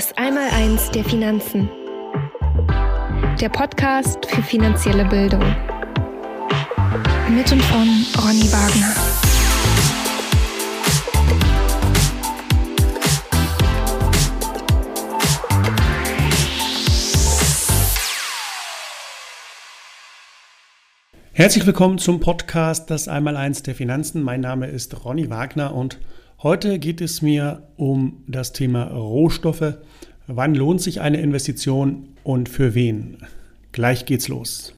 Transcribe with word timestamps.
Das 0.00 0.16
Einmaleins 0.16 0.90
der 0.92 1.04
Finanzen. 1.04 1.68
Der 3.38 3.50
Podcast 3.50 4.24
für 4.24 4.42
finanzielle 4.42 5.04
Bildung. 5.04 5.44
Mit 7.28 7.52
und 7.52 7.60
von 7.64 8.06
Ronny 8.16 8.50
Wagner. 8.50 8.94
Herzlich 21.32 21.66
willkommen 21.66 21.98
zum 21.98 22.20
Podcast 22.20 22.88
Das 22.88 23.06
Einmaleins 23.06 23.62
der 23.62 23.74
Finanzen. 23.74 24.22
Mein 24.22 24.40
Name 24.40 24.66
ist 24.68 25.04
Ronny 25.04 25.28
Wagner 25.28 25.74
und 25.74 25.98
Heute 26.42 26.78
geht 26.78 27.02
es 27.02 27.20
mir 27.20 27.68
um 27.76 28.24
das 28.26 28.54
Thema 28.54 28.84
Rohstoffe. 28.84 29.74
Wann 30.26 30.54
lohnt 30.54 30.80
sich 30.80 31.02
eine 31.02 31.20
Investition 31.20 32.14
und 32.24 32.48
für 32.48 32.74
wen? 32.74 33.18
Gleich 33.72 34.06
geht's 34.06 34.26
los. 34.28 34.72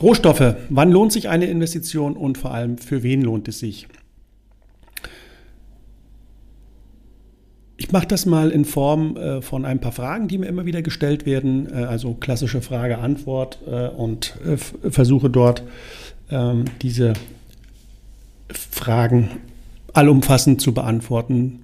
Rohstoffe. 0.00 0.56
Wann 0.68 0.90
lohnt 0.90 1.12
sich 1.12 1.28
eine 1.28 1.46
Investition 1.46 2.16
und 2.16 2.38
vor 2.38 2.52
allem 2.52 2.76
für 2.76 3.04
wen 3.04 3.22
lohnt 3.22 3.46
es 3.46 3.60
sich? 3.60 3.86
Ich 7.88 7.92
mache 7.92 8.06
das 8.06 8.26
mal 8.26 8.50
in 8.50 8.66
Form 8.66 9.16
äh, 9.16 9.40
von 9.40 9.64
ein 9.64 9.80
paar 9.80 9.92
Fragen, 9.92 10.28
die 10.28 10.36
mir 10.36 10.44
immer 10.44 10.66
wieder 10.66 10.82
gestellt 10.82 11.24
werden, 11.24 11.72
äh, 11.72 11.84
also 11.84 12.12
klassische 12.12 12.60
Frage-Antwort 12.60 13.60
äh, 13.66 13.88
und 13.88 14.34
äh, 14.44 14.58
versuche 14.58 15.30
dort 15.30 15.62
ähm, 16.30 16.66
diese 16.82 17.14
Fragen 18.50 19.30
allumfassend 19.94 20.60
zu 20.60 20.74
beantworten. 20.74 21.60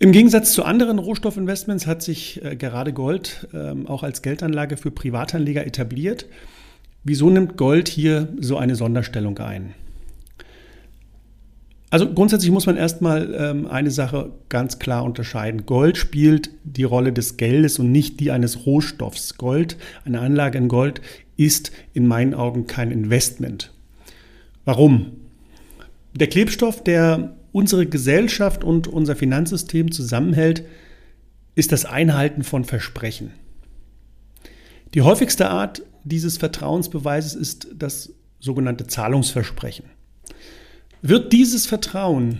Im 0.00 0.10
Gegensatz 0.10 0.52
zu 0.52 0.64
anderen 0.64 0.98
Rohstoffinvestments 0.98 1.86
hat 1.86 2.02
sich 2.02 2.44
äh, 2.44 2.56
gerade 2.56 2.92
Gold 2.92 3.46
ähm, 3.54 3.86
auch 3.86 4.02
als 4.02 4.22
Geldanlage 4.22 4.76
für 4.76 4.90
Privatanleger 4.90 5.64
etabliert. 5.64 6.26
Wieso 7.04 7.30
nimmt 7.30 7.56
Gold 7.56 7.86
hier 7.86 8.26
so 8.40 8.56
eine 8.56 8.74
Sonderstellung 8.74 9.38
ein? 9.38 9.72
Also 11.90 12.12
grundsätzlich 12.12 12.50
muss 12.50 12.66
man 12.66 12.76
erstmal 12.76 13.32
ähm, 13.34 13.66
eine 13.68 13.90
Sache 13.90 14.32
ganz 14.48 14.78
klar 14.78 15.04
unterscheiden. 15.04 15.66
Gold 15.66 15.96
spielt 15.96 16.50
die 16.64 16.84
Rolle 16.84 17.12
des 17.12 17.36
Geldes 17.36 17.78
und 17.78 17.92
nicht 17.92 18.18
die 18.18 18.32
eines 18.32 18.66
Rohstoffs. 18.66 19.36
Gold, 19.36 19.76
eine 20.04 20.20
Anlage 20.20 20.58
in 20.58 20.68
Gold, 20.68 21.00
ist 21.36 21.70
in 21.92 22.06
meinen 22.06 22.34
Augen 22.34 22.66
kein 22.66 22.90
Investment. 22.90 23.72
Warum? 24.64 25.12
Der 26.14 26.26
Klebstoff, 26.26 26.82
der 26.82 27.36
unsere 27.52 27.86
Gesellschaft 27.86 28.64
und 28.64 28.88
unser 28.88 29.14
Finanzsystem 29.14 29.92
zusammenhält, 29.92 30.64
ist 31.54 31.72
das 31.72 31.84
Einhalten 31.84 32.42
von 32.42 32.64
Versprechen. 32.64 33.30
Die 34.94 35.02
häufigste 35.02 35.50
Art 35.50 35.82
dieses 36.04 36.36
Vertrauensbeweises 36.36 37.34
ist 37.34 37.68
das 37.74 38.12
sogenannte 38.40 38.86
Zahlungsversprechen. 38.86 39.86
Wird 41.02 41.32
dieses 41.32 41.66
Vertrauen, 41.66 42.38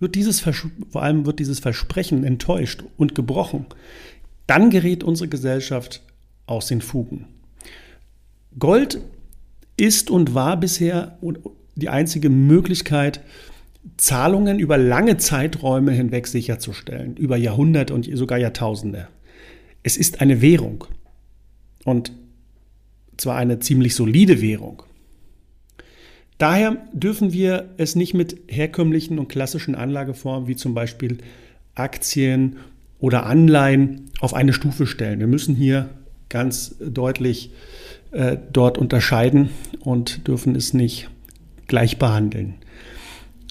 wird 0.00 0.14
dieses 0.14 0.40
vor 0.40 1.02
allem 1.02 1.26
wird 1.26 1.38
dieses 1.38 1.60
Versprechen 1.60 2.24
enttäuscht 2.24 2.82
und 2.96 3.14
gebrochen, 3.14 3.66
dann 4.46 4.70
gerät 4.70 5.02
unsere 5.04 5.28
Gesellschaft 5.28 6.02
aus 6.46 6.66
den 6.66 6.80
Fugen. 6.80 7.26
Gold 8.58 9.00
ist 9.76 10.10
und 10.10 10.34
war 10.34 10.58
bisher 10.58 11.18
die 11.74 11.88
einzige 11.88 12.30
Möglichkeit, 12.30 13.20
Zahlungen 13.96 14.58
über 14.58 14.78
lange 14.78 15.16
Zeiträume 15.18 15.92
hinweg 15.92 16.26
sicherzustellen, 16.26 17.16
über 17.16 17.36
Jahrhunderte 17.36 17.94
und 17.94 18.08
sogar 18.16 18.38
Jahrtausende. 18.38 19.08
Es 19.82 19.96
ist 19.96 20.20
eine 20.20 20.40
Währung 20.40 20.84
und 21.84 22.12
zwar 23.16 23.36
eine 23.36 23.60
ziemlich 23.60 23.94
solide 23.94 24.40
Währung. 24.40 24.82
Daher 26.38 26.76
dürfen 26.92 27.32
wir 27.32 27.70
es 27.78 27.96
nicht 27.96 28.12
mit 28.12 28.38
herkömmlichen 28.48 29.18
und 29.18 29.28
klassischen 29.28 29.74
Anlageformen 29.74 30.48
wie 30.48 30.56
zum 30.56 30.74
Beispiel 30.74 31.18
Aktien 31.74 32.56
oder 32.98 33.26
Anleihen 33.26 34.10
auf 34.20 34.34
eine 34.34 34.52
Stufe 34.52 34.86
stellen. 34.86 35.20
Wir 35.20 35.26
müssen 35.26 35.54
hier 35.54 35.88
ganz 36.28 36.76
deutlich 36.80 37.50
äh, 38.10 38.36
dort 38.52 38.78
unterscheiden 38.78 39.50
und 39.80 40.26
dürfen 40.28 40.54
es 40.54 40.74
nicht 40.74 41.08
gleich 41.66 41.98
behandeln. 41.98 42.54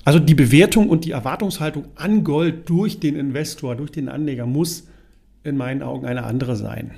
Also 0.04 0.20
die 0.20 0.36
Bewertung 0.36 0.90
und 0.90 1.06
die 1.06 1.12
Erwartungshaltung 1.12 1.86
an 1.96 2.24
Gold 2.24 2.70
durch 2.70 3.00
den 3.00 3.16
Investor, 3.16 3.76
durch 3.76 3.92
den 3.92 4.08
Anleger 4.08 4.46
muss 4.46 4.88
in 5.44 5.58
meinen 5.58 5.82
Augen 5.82 6.06
eine 6.06 6.24
andere 6.24 6.56
sein. 6.56 6.92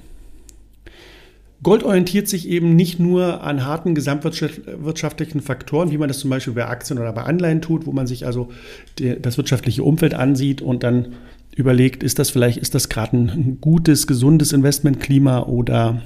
Gold 1.63 1.83
orientiert 1.83 2.27
sich 2.27 2.47
eben 2.47 2.75
nicht 2.75 2.99
nur 2.99 3.43
an 3.43 3.65
harten 3.65 3.95
gesamtwirtschaftlichen 3.95 5.41
Faktoren, 5.41 5.91
wie 5.91 5.97
man 5.97 6.07
das 6.07 6.19
zum 6.19 6.29
Beispiel 6.29 6.53
bei 6.53 6.67
Aktien 6.67 6.99
oder 6.99 7.11
bei 7.13 7.23
Anleihen 7.23 7.61
tut, 7.61 7.87
wo 7.87 7.91
man 7.91 8.05
sich 8.05 8.25
also 8.25 8.49
das 8.95 9.37
wirtschaftliche 9.37 9.83
Umfeld 9.83 10.13
ansieht 10.13 10.61
und 10.61 10.83
dann 10.83 11.15
überlegt, 11.55 12.03
ist 12.03 12.19
das 12.19 12.29
vielleicht, 12.29 12.59
ist 12.59 12.75
das 12.75 12.89
gerade 12.89 13.17
ein 13.17 13.57
gutes, 13.59 14.05
gesundes 14.05 14.53
Investmentklima 14.53 15.39
oder 15.41 16.03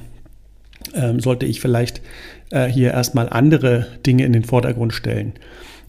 ähm, 0.94 1.19
sollte 1.19 1.45
ich 1.45 1.59
vielleicht 1.59 2.01
äh, 2.51 2.67
hier 2.67 2.91
erstmal 2.91 3.28
andere 3.29 3.88
Dinge 4.06 4.25
in 4.25 4.31
den 4.31 4.45
Vordergrund 4.45 4.94
stellen. 4.94 5.34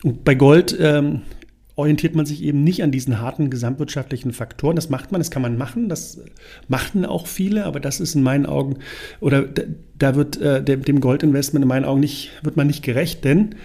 Und 0.03 0.25
bei 0.25 0.35
Gold 0.35 0.77
ähm, 0.81 1.23
orientiert 1.83 2.15
man 2.15 2.27
sich 2.27 2.45
eben 2.45 2.63
nicht 2.63 2.85
an 2.85 2.93
diesen 2.93 3.21
harten 3.21 3.51
gesamtwirtschaftlichen 3.51 4.33
Faktoren. 4.33 4.77
Das 4.77 4.89
macht 4.89 5.11
man, 5.11 5.21
das 5.21 5.33
kann 5.33 5.43
man 5.43 5.59
machen, 5.59 5.89
das 5.89 6.21
machten 6.69 7.05
auch 7.05 7.27
viele, 7.27 7.65
aber 7.65 7.81
das 7.81 7.99
ist 7.99 8.15
in 8.15 8.23
meinen 8.23 8.47
Augen, 8.47 8.77
oder 9.19 9.49
da 9.99 10.15
wird 10.15 10.41
äh, 10.41 10.63
dem 10.63 11.01
Goldinvestment 11.01 11.65
in 11.65 11.69
meinen 11.69 11.85
Augen 11.85 11.99
nicht, 11.99 12.31
wird 12.43 12.57
man 12.57 12.69
nicht 12.69 12.85
gerecht, 12.85 13.25
denn 13.25 13.57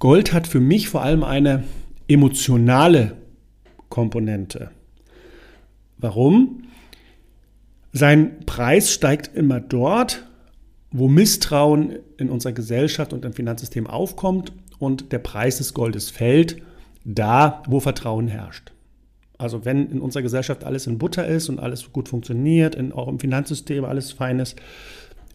Gold 0.00 0.32
hat 0.32 0.48
für 0.48 0.58
mich 0.58 0.88
vor 0.88 1.02
allem 1.02 1.22
eine 1.22 1.62
emotionale 2.08 3.16
Komponente. 3.88 4.72
Warum? 5.96 6.64
Sein 7.92 8.40
Preis 8.46 8.92
steigt 8.92 9.36
immer 9.36 9.60
dort, 9.60 10.26
wo 10.90 11.06
Misstrauen 11.06 12.00
in 12.18 12.30
unserer 12.30 12.52
Gesellschaft 12.52 13.12
und 13.12 13.24
im 13.24 13.32
Finanzsystem 13.32 13.86
aufkommt 13.86 14.52
und 14.80 15.12
der 15.12 15.20
Preis 15.20 15.58
des 15.58 15.72
Goldes 15.72 16.10
fällt 16.10 16.60
da, 17.04 17.62
wo 17.66 17.80
Vertrauen 17.80 18.28
herrscht. 18.28 18.72
Also 19.38 19.64
wenn 19.64 19.90
in 19.90 20.00
unserer 20.00 20.22
Gesellschaft 20.22 20.64
alles 20.64 20.86
in 20.86 20.98
Butter 20.98 21.26
ist 21.26 21.48
und 21.48 21.58
alles 21.58 21.92
gut 21.92 22.08
funktioniert, 22.08 22.74
in, 22.74 22.92
auch 22.92 23.08
im 23.08 23.18
Finanzsystem 23.18 23.84
alles 23.84 24.12
fein 24.12 24.38
ist, 24.38 24.56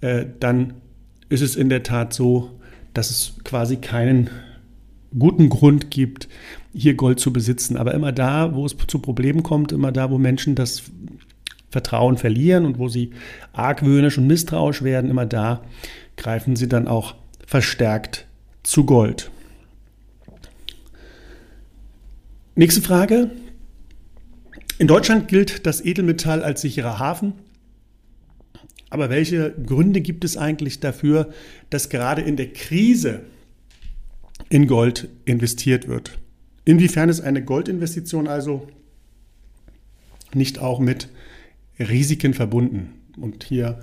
äh, 0.02 0.26
dann 0.40 0.76
ist 1.30 1.42
es 1.42 1.56
in 1.56 1.70
der 1.70 1.84
Tat 1.84 2.14
so, 2.14 2.52
dass 2.94 3.10
es 3.10 3.34
quasi 3.44 3.78
keinen 3.78 4.30
guten 5.18 5.50
Grund 5.50 5.90
gibt, 5.90 6.28
hier 6.74 6.94
Gold 6.94 7.20
zu 7.20 7.34
besitzen. 7.34 7.78
Aber 7.78 7.94
immer 7.94 8.12
da, 8.12 8.54
wo 8.54 8.66
es 8.66 8.76
zu 8.88 9.00
Problemen 9.00 9.44
kommt, 9.44 9.72
immer 9.72 9.92
da, 9.92 10.12
wo 10.12 10.18
Menschen 10.18 10.56
das 10.56 10.84
Vertrauen 11.72 12.18
verlieren 12.18 12.66
und 12.66 12.80
wo 12.80 12.88
sie 12.88 13.12
argwöhnisch 13.54 14.18
und 14.18 14.28
misstrauisch 14.28 14.84
werden, 14.84 15.10
immer 15.10 15.26
da 15.26 15.62
greifen 16.16 16.56
sie 16.56 16.70
dann 16.70 16.88
auch 16.88 17.16
verstärkt 17.46 18.28
zu 18.64 18.86
Gold. 18.86 19.32
Nächste 22.58 22.82
Frage. 22.82 23.32
In 24.80 24.88
Deutschland 24.88 25.28
gilt 25.28 25.66
das 25.66 25.84
Edelmetall 25.84 26.42
als 26.42 26.62
sicherer 26.62 27.00
Hafen. 27.00 27.34
Aber 28.90 29.10
welche 29.10 29.52
Gründe 29.52 30.00
gibt 30.00 30.24
es 30.24 30.38
eigentlich 30.38 30.80
dafür, 30.80 31.34
dass 31.70 31.90
gerade 31.90 32.22
in 32.22 32.38
der 32.38 32.54
Krise 32.54 33.24
in 34.48 34.68
Gold 34.68 35.10
investiert 35.26 35.90
wird? 35.90 36.18
Inwiefern 36.64 37.10
ist 37.10 37.20
eine 37.20 37.44
Goldinvestition 37.44 38.30
also 38.30 38.66
nicht 40.34 40.60
auch 40.60 40.80
mit 40.80 41.10
Risiken 41.78 42.34
verbunden? 42.34 42.94
Und 43.18 43.44
hier 43.44 43.80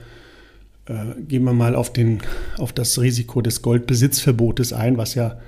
äh, 0.87 1.21
gehen 1.21 1.45
wir 1.45 1.53
mal 1.53 1.75
auf, 1.75 1.93
den, 1.93 2.23
auf 2.57 2.73
das 2.73 2.99
Risiko 2.99 3.43
des 3.43 3.61
Goldbesitzverbotes 3.61 4.73
ein, 4.73 4.97
was 4.97 5.15
ja 5.15 5.39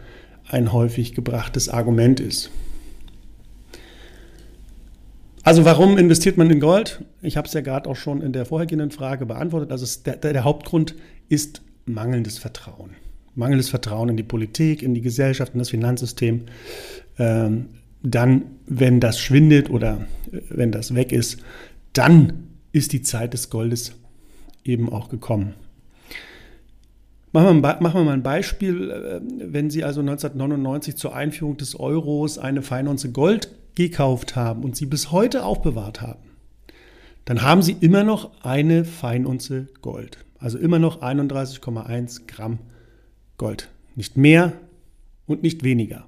ein 0.46 0.74
häufig 0.74 1.14
gebrachtes 1.14 1.70
Argument 1.70 2.20
ist. 2.20 2.50
Also 5.44 5.66
warum 5.66 5.98
investiert 5.98 6.38
man 6.38 6.48
in 6.48 6.58
Gold? 6.58 7.04
Ich 7.20 7.36
habe 7.36 7.46
es 7.46 7.52
ja 7.52 7.60
gerade 7.60 7.88
auch 7.88 7.96
schon 7.96 8.22
in 8.22 8.32
der 8.32 8.46
vorhergehenden 8.46 8.90
Frage 8.90 9.26
beantwortet. 9.26 9.70
Also 9.70 9.86
der, 10.02 10.16
der, 10.16 10.42
Hauptgrund 10.42 10.94
ist 11.28 11.60
mangelndes 11.84 12.38
Vertrauen. 12.38 12.92
Mangelndes 13.34 13.68
Vertrauen 13.68 14.08
in 14.08 14.16
die 14.16 14.22
Politik, 14.22 14.82
in 14.82 14.94
die 14.94 15.02
Gesellschaft, 15.02 15.52
in 15.52 15.58
das 15.58 15.68
Finanzsystem. 15.68 16.46
Ähm, 17.18 17.66
dann, 18.02 18.44
wenn 18.66 19.00
das 19.00 19.20
schwindet 19.20 19.68
oder 19.68 20.06
äh, 20.32 20.40
wenn 20.48 20.72
das 20.72 20.94
weg 20.94 21.12
ist, 21.12 21.42
dann 21.92 22.48
ist 22.72 22.94
die 22.94 23.02
Zeit 23.02 23.34
des 23.34 23.50
Goldes 23.50 23.92
eben 24.64 24.90
auch 24.90 25.10
gekommen. 25.10 25.54
Machen 27.32 27.60
wir, 27.60 27.80
machen 27.80 28.04
mal 28.06 28.12
ein 28.12 28.22
Beispiel. 28.22 28.90
Äh, 28.90 29.20
wenn 29.52 29.68
Sie 29.68 29.84
also 29.84 30.00
1999 30.00 30.96
zur 30.96 31.14
Einführung 31.14 31.58
des 31.58 31.78
Euros 31.78 32.38
eine 32.38 32.62
Feinunze 32.62 33.12
Gold 33.12 33.50
gekauft 33.74 34.36
haben 34.36 34.64
und 34.64 34.76
sie 34.76 34.86
bis 34.86 35.10
heute 35.12 35.44
aufbewahrt 35.44 36.00
haben, 36.00 36.22
dann 37.24 37.42
haben 37.42 37.62
Sie 37.62 37.76
immer 37.80 38.04
noch 38.04 38.42
eine 38.42 38.84
Feinunze 38.84 39.68
Gold. 39.80 40.18
Also 40.38 40.58
immer 40.58 40.78
noch 40.78 41.00
31,1 41.00 42.26
Gramm 42.26 42.58
Gold. 43.38 43.70
Nicht 43.94 44.16
mehr 44.16 44.52
und 45.26 45.42
nicht 45.42 45.64
weniger. 45.64 46.04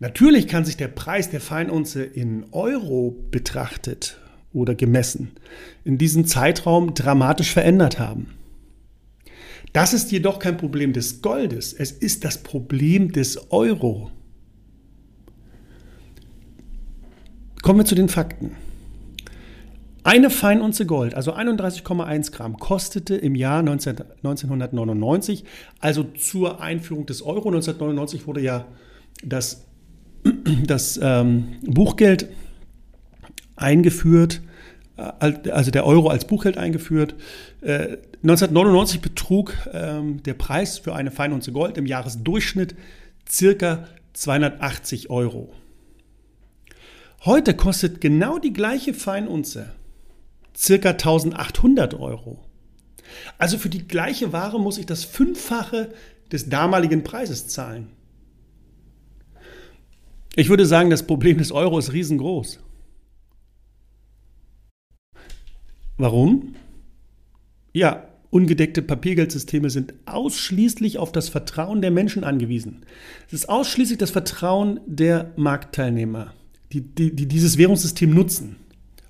Natürlich 0.00 0.48
kann 0.48 0.64
sich 0.64 0.76
der 0.76 0.88
Preis 0.88 1.30
der 1.30 1.40
Feinunze 1.40 2.02
in 2.02 2.46
Euro 2.52 3.14
betrachtet 3.30 4.18
oder 4.52 4.74
gemessen 4.74 5.32
in 5.84 5.98
diesem 5.98 6.24
Zeitraum 6.24 6.94
dramatisch 6.94 7.52
verändert 7.52 7.98
haben. 7.98 8.28
Das 9.72 9.92
ist 9.92 10.10
jedoch 10.10 10.40
kein 10.40 10.56
Problem 10.56 10.92
des 10.92 11.22
Goldes, 11.22 11.72
es 11.72 11.92
ist 11.92 12.24
das 12.24 12.38
Problem 12.38 13.12
des 13.12 13.52
Euro. 13.52 14.10
Kommen 17.62 17.80
wir 17.80 17.84
zu 17.84 17.94
den 17.94 18.08
Fakten. 18.08 18.56
Eine 20.02 20.30
Feinunze 20.30 20.86
Gold, 20.86 21.14
also 21.14 21.34
31,1 21.34 22.32
Gramm, 22.32 22.58
kostete 22.58 23.16
im 23.16 23.34
Jahr 23.34 23.62
19, 23.62 23.96
1999, 24.24 25.44
also 25.78 26.04
zur 26.04 26.62
Einführung 26.62 27.04
des 27.04 27.20
Euro. 27.20 27.48
1999 27.48 28.26
wurde 28.26 28.40
ja 28.40 28.66
das, 29.22 29.66
das 30.66 30.98
ähm, 31.02 31.58
Buchgeld 31.62 32.28
eingeführt, 33.56 34.40
äh, 34.96 35.50
also 35.50 35.70
der 35.70 35.84
Euro 35.84 36.08
als 36.08 36.24
Buchgeld 36.24 36.56
eingeführt. 36.56 37.14
Äh, 37.60 37.98
1999 38.22 39.02
betrug 39.02 39.54
ähm, 39.72 40.22
der 40.22 40.34
Preis 40.34 40.78
für 40.78 40.94
eine 40.94 41.10
Feinunze 41.10 41.52
Gold 41.52 41.76
im 41.76 41.84
Jahresdurchschnitt 41.84 42.74
circa 43.28 43.84
280 44.14 45.10
Euro. 45.10 45.52
Heute 47.24 47.54
kostet 47.54 48.00
genau 48.00 48.38
die 48.38 48.52
gleiche 48.52 48.94
Feinunze 48.94 49.74
circa 50.56 50.90
1800 50.90 51.94
Euro. 51.94 52.44
Also 53.36 53.58
für 53.58 53.68
die 53.68 53.86
gleiche 53.86 54.32
Ware 54.32 54.58
muss 54.58 54.78
ich 54.78 54.86
das 54.86 55.04
Fünffache 55.04 55.92
des 56.32 56.48
damaligen 56.48 57.04
Preises 57.04 57.48
zahlen. 57.48 57.88
Ich 60.34 60.48
würde 60.48 60.64
sagen, 60.64 60.90
das 60.90 61.06
Problem 61.06 61.38
des 61.38 61.52
Euro 61.52 61.78
ist 61.78 61.92
riesengroß. 61.92 62.60
Warum? 65.98 66.54
Ja, 67.72 68.06
Ungedeckte 68.30 68.80
Papiergeldsysteme 68.80 69.70
sind 69.70 69.92
ausschließlich 70.06 70.98
auf 70.98 71.10
das 71.10 71.28
Vertrauen 71.28 71.82
der 71.82 71.90
Menschen 71.90 72.22
angewiesen. 72.22 72.86
Es 73.26 73.32
ist 73.32 73.48
ausschließlich 73.48 73.98
das 73.98 74.12
Vertrauen 74.12 74.78
der 74.86 75.32
Marktteilnehmer, 75.36 76.32
die, 76.72 76.82
die, 76.82 77.14
die 77.14 77.26
dieses 77.26 77.58
Währungssystem 77.58 78.10
nutzen, 78.10 78.56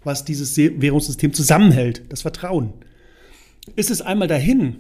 was 0.03 0.25
dieses 0.25 0.57
Währungssystem 0.57 1.33
zusammenhält, 1.33 2.03
das 2.09 2.23
Vertrauen. 2.23 2.73
Ist 3.77 3.91
es 3.91 4.01
einmal 4.01 4.29
dahin, 4.29 4.77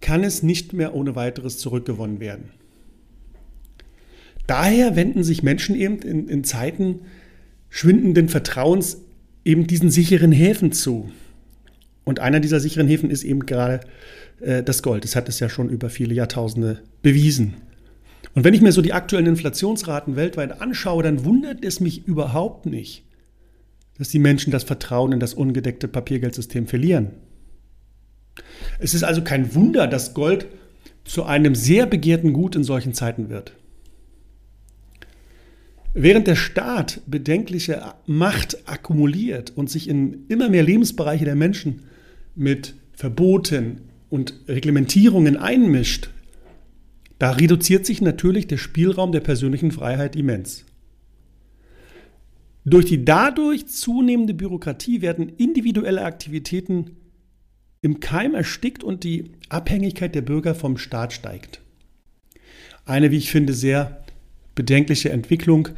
kann 0.00 0.24
es 0.24 0.42
nicht 0.42 0.72
mehr 0.72 0.94
ohne 0.94 1.16
weiteres 1.16 1.58
zurückgewonnen 1.58 2.20
werden. 2.20 2.50
Daher 4.46 4.96
wenden 4.96 5.24
sich 5.24 5.42
Menschen 5.42 5.76
eben 5.76 5.98
in, 5.98 6.28
in 6.28 6.44
Zeiten 6.44 7.00
schwindenden 7.68 8.28
Vertrauens 8.28 8.98
eben 9.44 9.66
diesen 9.66 9.90
sicheren 9.90 10.32
Häfen 10.32 10.72
zu. 10.72 11.10
Und 12.04 12.20
einer 12.20 12.40
dieser 12.40 12.58
sicheren 12.58 12.88
Häfen 12.88 13.10
ist 13.10 13.24
eben 13.24 13.44
gerade 13.44 13.80
äh, 14.40 14.62
das 14.62 14.82
Gold. 14.82 15.04
Das 15.04 15.16
hat 15.16 15.28
es 15.28 15.40
ja 15.40 15.48
schon 15.48 15.68
über 15.68 15.90
viele 15.90 16.14
Jahrtausende 16.14 16.82
bewiesen. 17.02 17.54
Und 18.34 18.44
wenn 18.44 18.54
ich 18.54 18.60
mir 18.60 18.72
so 18.72 18.82
die 18.82 18.92
aktuellen 18.92 19.26
Inflationsraten 19.26 20.16
weltweit 20.16 20.60
anschaue, 20.60 21.02
dann 21.02 21.24
wundert 21.24 21.64
es 21.64 21.80
mich 21.80 22.06
überhaupt 22.06 22.66
nicht, 22.66 23.04
dass 23.98 24.08
die 24.08 24.18
Menschen 24.18 24.50
das 24.50 24.64
Vertrauen 24.64 25.12
in 25.12 25.20
das 25.20 25.34
ungedeckte 25.34 25.88
Papiergeldsystem 25.88 26.66
verlieren. 26.66 27.10
Es 28.78 28.94
ist 28.94 29.02
also 29.02 29.22
kein 29.22 29.54
Wunder, 29.54 29.86
dass 29.86 30.14
Gold 30.14 30.46
zu 31.04 31.24
einem 31.24 31.54
sehr 31.54 31.86
begehrten 31.86 32.32
Gut 32.32 32.54
in 32.54 32.64
solchen 32.64 32.94
Zeiten 32.94 33.28
wird. 33.28 33.52
Während 35.94 36.26
der 36.26 36.36
Staat 36.36 37.00
bedenkliche 37.06 37.82
Macht 38.06 38.68
akkumuliert 38.68 39.50
und 39.56 39.70
sich 39.70 39.88
in 39.88 40.26
immer 40.28 40.48
mehr 40.48 40.62
Lebensbereiche 40.62 41.24
der 41.24 41.34
Menschen 41.34 41.84
mit 42.36 42.74
Verboten 42.92 43.80
und 44.10 44.34
Reglementierungen 44.46 45.36
einmischt, 45.36 46.10
da 47.18 47.32
reduziert 47.32 47.84
sich 47.84 48.00
natürlich 48.00 48.46
der 48.46 48.58
Spielraum 48.58 49.12
der 49.12 49.20
persönlichen 49.20 49.72
Freiheit 49.72 50.16
immens. 50.16 50.64
Durch 52.64 52.84
die 52.84 53.04
dadurch 53.04 53.66
zunehmende 53.66 54.34
Bürokratie 54.34 55.00
werden 55.00 55.30
individuelle 55.30 56.02
Aktivitäten 56.02 56.96
im 57.80 58.00
Keim 58.00 58.34
erstickt 58.34 58.84
und 58.84 59.04
die 59.04 59.32
Abhängigkeit 59.48 60.14
der 60.14 60.22
Bürger 60.22 60.54
vom 60.54 60.76
Staat 60.76 61.12
steigt. 61.12 61.60
Eine, 62.84 63.10
wie 63.10 63.16
ich 63.16 63.30
finde, 63.30 63.54
sehr 63.54 64.04
bedenkliche 64.54 65.10
Entwicklung, 65.10 65.68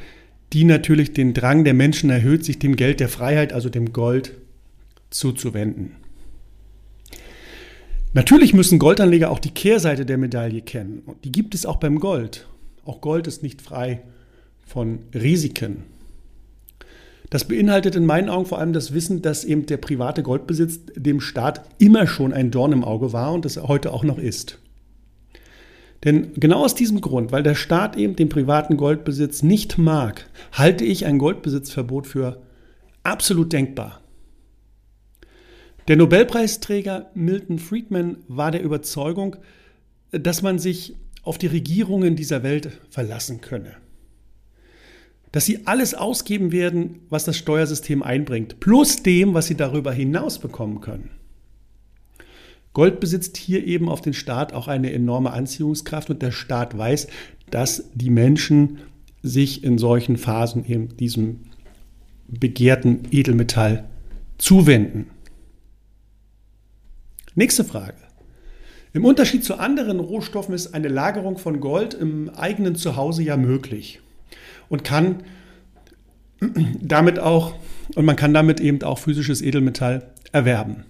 die 0.53 0.65
natürlich 0.65 1.13
den 1.13 1.35
Drang 1.35 1.65
der 1.65 1.75
Menschen 1.75 2.11
erhöht, 2.11 2.45
sich 2.45 2.59
dem 2.59 2.77
Geld 2.77 2.99
der 3.01 3.09
Freiheit, 3.09 3.53
also 3.53 3.69
dem 3.69 3.93
Gold, 3.93 4.35
zuzuwenden. 5.11 5.97
Natürlich 8.13 8.55
müssen 8.55 8.81
Goldanleger 8.81 9.31
auch 9.31 9.39
die 9.39 9.53
Kehrseite 9.53 10.05
der 10.05 10.19
Medaille 10.19 10.63
kennen. 10.63 11.03
Und 11.07 11.25
die 11.25 11.31
gibt 11.31 11.55
es 11.55 11.65
auch 11.65 11.77
beim 11.77 12.01
Gold. 12.01 12.49
Auch 12.85 13.01
Gold 13.01 13.29
ist 13.29 13.43
nicht 13.43 13.63
frei 13.63 14.03
von 14.67 15.01
Risiken. 15.15 15.85
Das 17.31 17.47
beinhaltet 17.47 17.95
in 17.95 18.07
meinen 18.07 18.29
Augen 18.29 18.47
vor 18.47 18.59
allem 18.59 18.73
das 18.73 18.93
Wissen, 18.93 19.23
dass 19.23 19.45
eben 19.45 19.67
der 19.67 19.77
private 19.77 20.25
Goldbesitz 20.25 20.81
dem 20.97 21.21
Staat 21.21 21.63
immer 21.79 22.09
schon 22.09 22.33
ein 22.33 22.51
Dorn 22.51 22.73
im 22.73 22.83
Auge 22.83 23.13
war 23.13 23.33
und 23.33 23.45
das 23.45 23.57
heute 23.57 23.93
auch 23.93 24.03
noch 24.03 24.19
ist. 24.19 24.59
Denn 26.03 26.33
genau 26.35 26.65
aus 26.65 26.75
diesem 26.75 27.01
Grund, 27.01 27.31
weil 27.31 27.45
der 27.45 27.55
Staat 27.55 27.97
eben 27.97 28.17
den 28.17 28.29
privaten 28.29 28.77
Goldbesitz 28.77 29.45
nicht 29.45 29.79
mag, 29.79 30.27
halte 30.53 30.85
ich 30.85 31.07
ein 31.07 31.19
Goldbesitzverbot 31.19 32.09
für 32.09 32.43
absolut 33.05 33.53
denkbar. 33.53 34.00
Der 35.89 35.97
Nobelpreisträger 35.97 37.11
Milton 37.15 37.59
Friedman 37.59 38.19
war 38.29 38.51
der 38.51 38.63
Überzeugung, 38.63 39.37
dass 40.13 40.43
man 40.43 40.59
sich 40.59 40.95
auf 41.23 41.39
die 41.39 41.47
Regierungen 41.47 42.17
dieser 42.17 42.43
Welt 42.43 42.81
verlassen 42.91 43.41
könne. 43.41 43.75
Dass 45.33 45.47
sie 45.47 45.67
alles 45.67 45.95
ausgeben 45.95 46.51
werden, 46.53 47.01
was 47.09 47.25
das 47.25 47.37
Steuersystem 47.37 48.03
einbringt, 48.03 48.61
plus 48.61 49.03
dem, 49.03 49.35
was 49.35 49.47
sie 49.47 49.55
darüber 49.55 49.93
hinaus 49.93 50.39
bekommen 50.39 50.81
können. 50.81 51.11
Gold 52.73 53.01
besitzt 53.01 53.37
hier 53.37 53.67
eben 53.67 53.89
auf 53.89 54.01
den 54.01 54.15
Staat 54.15 54.53
auch 54.53 54.69
eine 54.69 54.93
enorme 54.93 55.33
Anziehungskraft 55.33 56.11
und 56.11 56.23
der 56.23 56.31
Staat 56.31 56.77
weiß, 56.77 57.09
dass 57.51 57.91
die 57.95 58.11
Menschen 58.11 58.79
sich 59.23 59.65
in 59.65 59.77
solchen 59.77 60.17
Phasen 60.17 60.65
eben 60.65 60.97
diesem 60.97 61.41
begehrten 62.29 63.03
Edelmetall 63.11 63.89
zuwenden. 64.39 65.07
Nächste 67.35 67.65
Frage. 67.65 67.95
Im 68.93 69.05
Unterschied 69.05 69.45
zu 69.45 69.55
anderen 69.55 70.01
Rohstoffen 70.01 70.53
ist 70.53 70.75
eine 70.75 70.89
Lagerung 70.89 71.39
von 71.39 71.61
Gold 71.61 71.95
im 71.95 72.29
eigenen 72.31 72.75
Zuhause 72.75 73.23
ja 73.23 73.37
möglich 73.37 74.01
und 74.69 74.83
kann 74.83 75.23
damit 76.81 77.21
auch 77.21 77.55
und 77.95 78.05
man 78.05 78.17
kann 78.17 78.35
damit 78.35 78.61
eben 78.61 78.83
auch 78.83 78.99
physisches 78.99 79.43
Edelmetall 79.43 80.11
erwerben. 80.33 80.85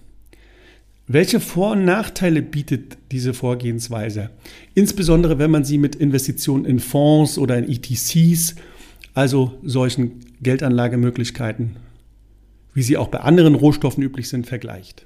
Welche 1.07 1.39
Vor- 1.39 1.71
und 1.71 1.85
Nachteile 1.85 2.41
bietet 2.41 2.97
diese 3.11 3.33
Vorgehensweise? 3.33 4.29
Insbesondere 4.75 5.39
wenn 5.39 5.51
man 5.51 5.65
sie 5.65 5.77
mit 5.77 5.95
Investitionen 5.95 6.65
in 6.65 6.79
Fonds 6.79 7.37
oder 7.37 7.57
in 7.57 7.69
ETCs, 7.69 8.55
also 9.13 9.59
solchen 9.63 10.21
Geldanlagemöglichkeiten, 10.41 11.75
wie 12.73 12.83
sie 12.83 12.97
auch 12.97 13.09
bei 13.09 13.19
anderen 13.19 13.55
Rohstoffen 13.55 14.03
üblich 14.03 14.29
sind, 14.29 14.47
vergleicht. 14.47 15.05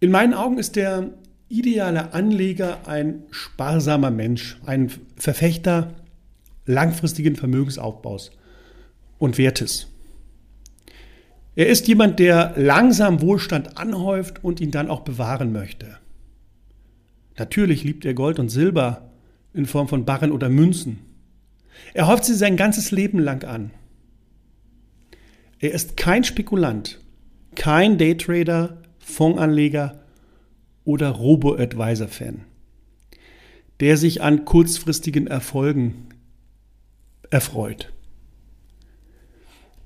In 0.00 0.10
meinen 0.10 0.34
Augen 0.34 0.58
ist 0.58 0.76
der 0.76 1.10
ideale 1.48 2.12
Anleger 2.12 2.86
ein 2.86 3.24
sparsamer 3.30 4.10
Mensch, 4.10 4.58
ein 4.64 4.90
Verfechter 5.16 5.94
langfristigen 6.66 7.34
Vermögensaufbaus 7.34 8.30
und 9.18 9.38
Wertes. 9.38 9.88
Er 11.56 11.66
ist 11.66 11.88
jemand, 11.88 12.20
der 12.20 12.54
langsam 12.56 13.20
Wohlstand 13.20 13.78
anhäuft 13.78 14.44
und 14.44 14.60
ihn 14.60 14.70
dann 14.70 14.88
auch 14.88 15.00
bewahren 15.00 15.52
möchte. 15.52 15.96
Natürlich 17.36 17.82
liebt 17.82 18.04
er 18.04 18.14
Gold 18.14 18.38
und 18.38 18.50
Silber, 18.50 19.10
in 19.54 19.66
Form 19.66 19.88
von 19.88 20.04
Barren 20.04 20.30
oder 20.30 20.48
Münzen. 20.48 21.00
Er 21.94 22.06
häuft 22.06 22.24
sie 22.24 22.34
sein 22.34 22.56
ganzes 22.56 22.90
Leben 22.92 23.18
lang 23.18 23.44
an. 23.44 23.70
Er 25.58 25.72
ist 25.72 25.96
kein 25.96 26.22
Spekulant, 26.22 27.00
kein 27.56 27.98
Daytrader, 27.98 28.82
Fondsanleger 29.08 29.98
oder 30.84 31.08
Robo-Advisor-Fan, 31.08 32.44
der 33.80 33.96
sich 33.96 34.22
an 34.22 34.44
kurzfristigen 34.44 35.26
Erfolgen 35.26 36.06
erfreut. 37.30 37.92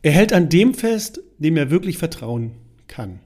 Er 0.02 0.12
hält 0.12 0.32
an 0.32 0.48
dem 0.48 0.74
fest, 0.74 1.20
dem 1.38 1.56
er 1.56 1.70
wirklich 1.70 1.98
vertrauen 1.98 2.52
kann, 2.88 3.20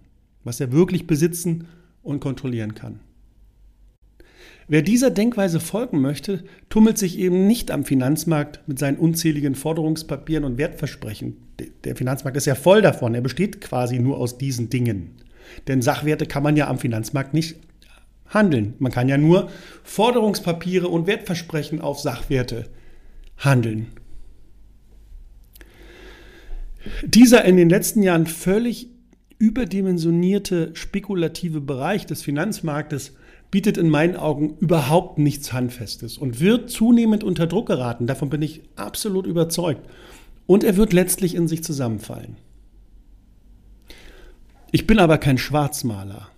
was 0.44 0.60
er 0.60 0.72
wirklich 0.72 1.06
besitzen 1.06 1.66
und 2.02 2.20
kontrollieren 2.20 2.74
kann. 2.74 3.00
Wer 4.68 4.82
dieser 4.82 5.10
Denkweise 5.10 5.60
folgen 5.60 6.00
möchte, 6.00 6.44
tummelt 6.68 6.98
sich 6.98 7.18
eben 7.18 7.46
nicht 7.46 7.70
am 7.70 7.84
Finanzmarkt 7.84 8.66
mit 8.66 8.78
seinen 8.78 8.98
unzähligen 8.98 9.54
Forderungspapieren 9.54 10.44
und 10.44 10.58
Wertversprechen. 10.58 11.36
Der 11.84 11.96
Finanzmarkt 11.96 12.36
ist 12.36 12.46
ja 12.46 12.56
voll 12.56 12.82
davon. 12.82 13.14
Er 13.14 13.20
besteht 13.20 13.60
quasi 13.60 13.98
nur 13.98 14.18
aus 14.18 14.38
diesen 14.38 14.68
Dingen. 14.68 15.12
Denn 15.68 15.82
Sachwerte 15.82 16.26
kann 16.26 16.42
man 16.42 16.56
ja 16.56 16.68
am 16.68 16.78
Finanzmarkt 16.78 17.34
nicht 17.34 17.56
handeln. 18.28 18.74
Man 18.78 18.92
kann 18.92 19.08
ja 19.08 19.18
nur 19.18 19.50
Forderungspapiere 19.84 20.88
und 20.88 21.06
Wertversprechen 21.06 21.80
auf 21.80 22.00
Sachwerte 22.00 22.68
handeln. 23.38 23.88
Dieser 27.04 27.44
in 27.44 27.56
den 27.56 27.68
letzten 27.68 28.02
Jahren 28.02 28.26
völlig 28.26 28.88
überdimensionierte 29.38 30.70
spekulative 30.74 31.60
Bereich 31.60 32.06
des 32.06 32.22
Finanzmarktes 32.22 33.12
bietet 33.50 33.76
in 33.76 33.88
meinen 33.88 34.16
Augen 34.16 34.56
überhaupt 34.58 35.18
nichts 35.18 35.52
Handfestes 35.52 36.18
und 36.18 36.40
wird 36.40 36.70
zunehmend 36.70 37.22
unter 37.22 37.46
Druck 37.46 37.66
geraten. 37.66 38.06
Davon 38.06 38.30
bin 38.30 38.42
ich 38.42 38.62
absolut 38.76 39.26
überzeugt. 39.26 39.88
Und 40.46 40.62
er 40.62 40.76
wird 40.76 40.92
letztlich 40.92 41.34
in 41.34 41.48
sich 41.48 41.64
zusammenfallen. 41.64 42.36
Ich 44.72 44.86
bin 44.86 44.98
aber 44.98 45.18
kein 45.18 45.38
Schwarzmaler. 45.38 46.28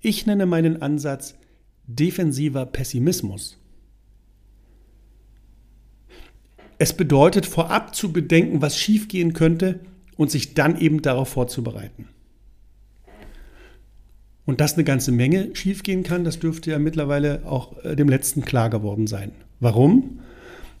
Ich 0.00 0.26
nenne 0.26 0.46
meinen 0.46 0.80
Ansatz 0.80 1.36
defensiver 1.86 2.66
Pessimismus. 2.66 3.58
Es 6.78 6.92
bedeutet 6.92 7.46
vorab 7.46 7.94
zu 7.94 8.12
bedenken, 8.12 8.62
was 8.62 8.78
schiefgehen 8.78 9.32
könnte 9.32 9.80
und 10.16 10.30
sich 10.30 10.54
dann 10.54 10.78
eben 10.78 11.02
darauf 11.02 11.28
vorzubereiten. 11.28 12.08
Und 14.46 14.60
dass 14.60 14.74
eine 14.74 14.84
ganze 14.84 15.12
Menge 15.12 15.54
schiefgehen 15.54 16.04
kann, 16.04 16.24
das 16.24 16.38
dürfte 16.38 16.70
ja 16.70 16.78
mittlerweile 16.78 17.42
auch 17.44 17.84
äh, 17.84 17.96
dem 17.96 18.08
letzten 18.08 18.42
klar 18.42 18.70
geworden 18.70 19.06
sein. 19.06 19.32
Warum? 19.60 20.20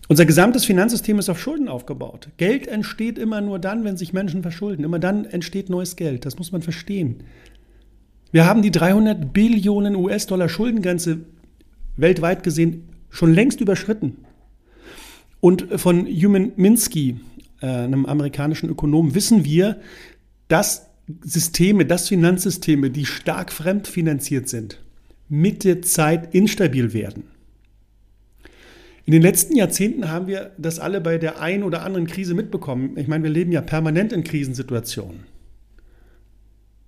Unser 0.08 0.24
gesamtes 0.24 0.64
Finanzsystem 0.64 1.18
ist 1.18 1.28
auf 1.28 1.40
Schulden 1.40 1.68
aufgebaut. 1.68 2.30
Geld 2.38 2.66
entsteht 2.66 3.18
immer 3.18 3.42
nur 3.42 3.58
dann, 3.58 3.84
wenn 3.84 3.98
sich 3.98 4.14
Menschen 4.14 4.40
verschulden. 4.40 4.82
Immer 4.82 4.98
dann 4.98 5.26
entsteht 5.26 5.68
neues 5.68 5.96
Geld. 5.96 6.24
Das 6.24 6.38
muss 6.38 6.50
man 6.50 6.62
verstehen. 6.62 7.24
Wir 8.32 8.46
haben 8.46 8.62
die 8.62 8.70
300 8.70 9.34
Billionen 9.34 9.94
US-Dollar 9.94 10.48
Schuldengrenze 10.48 11.20
weltweit 11.96 12.42
gesehen 12.42 12.88
schon 13.10 13.34
längst 13.34 13.60
überschritten. 13.60 14.16
Und 15.40 15.78
von 15.78 16.06
Human 16.06 16.52
Minsky, 16.56 17.20
äh, 17.60 17.66
einem 17.66 18.06
amerikanischen 18.06 18.70
Ökonom, 18.70 19.14
wissen 19.14 19.44
wir, 19.44 19.78
dass 20.48 20.86
Systeme, 21.22 21.84
dass 21.84 22.08
Finanzsysteme, 22.08 22.90
die 22.90 23.06
stark 23.06 23.52
fremdfinanziert 23.52 24.48
sind, 24.48 24.82
mit 25.28 25.64
der 25.64 25.82
Zeit 25.82 26.34
instabil 26.34 26.92
werden. 26.92 27.24
In 29.08 29.12
den 29.12 29.22
letzten 29.22 29.56
Jahrzehnten 29.56 30.10
haben 30.10 30.26
wir 30.26 30.52
das 30.58 30.78
alle 30.78 31.00
bei 31.00 31.16
der 31.16 31.40
einen 31.40 31.62
oder 31.62 31.80
anderen 31.82 32.06
Krise 32.06 32.34
mitbekommen. 32.34 32.98
Ich 32.98 33.08
meine, 33.08 33.24
wir 33.24 33.30
leben 33.30 33.52
ja 33.52 33.62
permanent 33.62 34.12
in 34.12 34.22
Krisensituationen. 34.22 35.24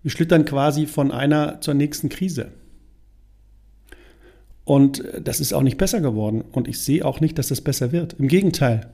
Wir 0.03 0.11
schlittern 0.11 0.45
quasi 0.45 0.85
von 0.85 1.13
einer 1.13 1.63
zur 1.63 1.73
nächsten 1.73 2.11
Krise. 2.11 2.53
Und 4.65 5.03
das 5.19 5.41
ist 5.41 5.55
auch 5.55 5.63
nicht 5.63 5.79
besser 5.79 6.03
geworden. 6.03 6.43
Und 6.53 6.69
ich 6.69 6.81
sehe 6.81 7.07
auch 7.07 7.21
nicht, 7.21 7.39
dass 7.39 7.49
das 7.49 7.63
besser 7.63 7.91
wird. 7.91 8.17
Im 8.19 8.29
Gegenteil. 8.29 8.91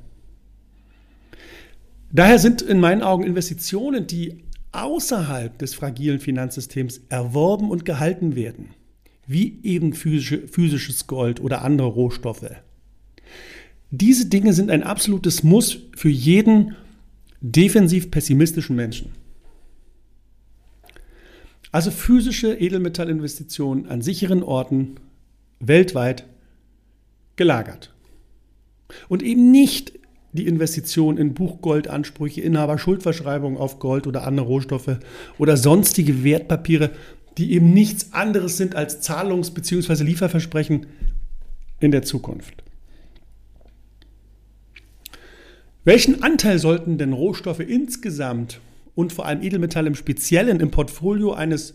Daher 2.13 2.39
sind 2.39 2.63
in 2.63 2.79
meinen 2.79 3.03
Augen 3.03 3.25
Investitionen, 3.25 4.07
die 4.07 4.45
außerhalb 4.71 5.59
des 5.59 5.75
fragilen 5.75 6.21
Finanzsystems 6.21 7.01
erworben 7.09 7.73
und 7.73 7.85
gehalten 7.85 8.37
werden, 8.37 8.69
wie 9.27 9.59
eben 9.65 9.95
physische, 9.95 10.47
physisches 10.47 11.09
Gold 11.09 11.41
oder 11.41 11.63
andere 11.63 11.89
Rohstoffe. 11.89 12.53
Diese 13.91 14.27
Dinge 14.27 14.53
sind 14.53 14.71
ein 14.71 14.83
absolutes 14.83 15.43
Muss 15.43 15.79
für 15.95 16.09
jeden 16.09 16.75
defensiv 17.41 18.11
pessimistischen 18.11 18.77
Menschen. 18.77 19.13
Also 21.73 21.91
physische 21.91 22.55
Edelmetallinvestitionen 22.55 23.87
an 23.89 24.03
sicheren 24.03 24.43
Orten 24.43 24.97
weltweit 25.61 26.27
gelagert. 27.37 27.93
Und 29.09 29.23
eben 29.23 29.51
nicht 29.51 29.93
die 30.33 30.47
Investition 30.47 31.19
in 31.19 31.35
Buchgoldansprüche, 31.35 32.41
Inhaber-Schuldverschreibungen 32.41 33.59
auf 33.59 33.79
Gold 33.79 34.07
oder 34.07 34.27
andere 34.27 34.47
Rohstoffe 34.47 34.99
oder 35.39 35.57
sonstige 35.57 36.25
Wertpapiere, 36.25 36.91
die 37.39 37.53
eben 37.53 37.73
nichts 37.73 38.13
anderes 38.13 38.57
sind 38.57 38.75
als 38.75 39.01
Zahlungs- 39.01 39.51
bzw. 39.51 40.05
Lieferversprechen 40.05 40.87
in 41.81 41.91
der 41.91 42.03
Zukunft. 42.03 42.63
Welchen 45.87 46.25
Anteil 46.25 46.59
sollten 46.59 46.99
denn 46.99 47.13
Rohstoffe 47.13 47.61
insgesamt 47.61 48.61
und 48.97 49.13
vor 49.13 49.25
allem 49.25 49.41
Edelmetalle 49.41 49.87
im 49.87 49.95
Speziellen 49.95 50.59
im 50.59 50.73
Portfolio 50.73 51.33
eines 51.33 51.75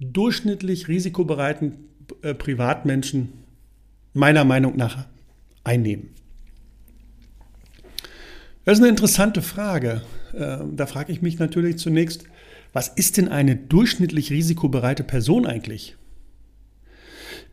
durchschnittlich 0.00 0.88
risikobereiten 0.88 1.74
äh, 2.22 2.32
Privatmenschen 2.32 3.28
meiner 4.14 4.46
Meinung 4.46 4.78
nach 4.78 5.06
einnehmen? 5.64 6.08
Das 8.64 8.78
ist 8.78 8.82
eine 8.82 8.88
interessante 8.88 9.42
Frage. 9.42 10.00
Ähm, 10.34 10.74
da 10.74 10.86
frage 10.86 11.12
ich 11.12 11.20
mich 11.20 11.38
natürlich 11.38 11.76
zunächst, 11.76 12.24
was 12.72 12.88
ist 12.88 13.18
denn 13.18 13.28
eine 13.28 13.54
durchschnittlich 13.54 14.30
risikobereite 14.30 15.04
Person 15.04 15.44
eigentlich? 15.44 15.96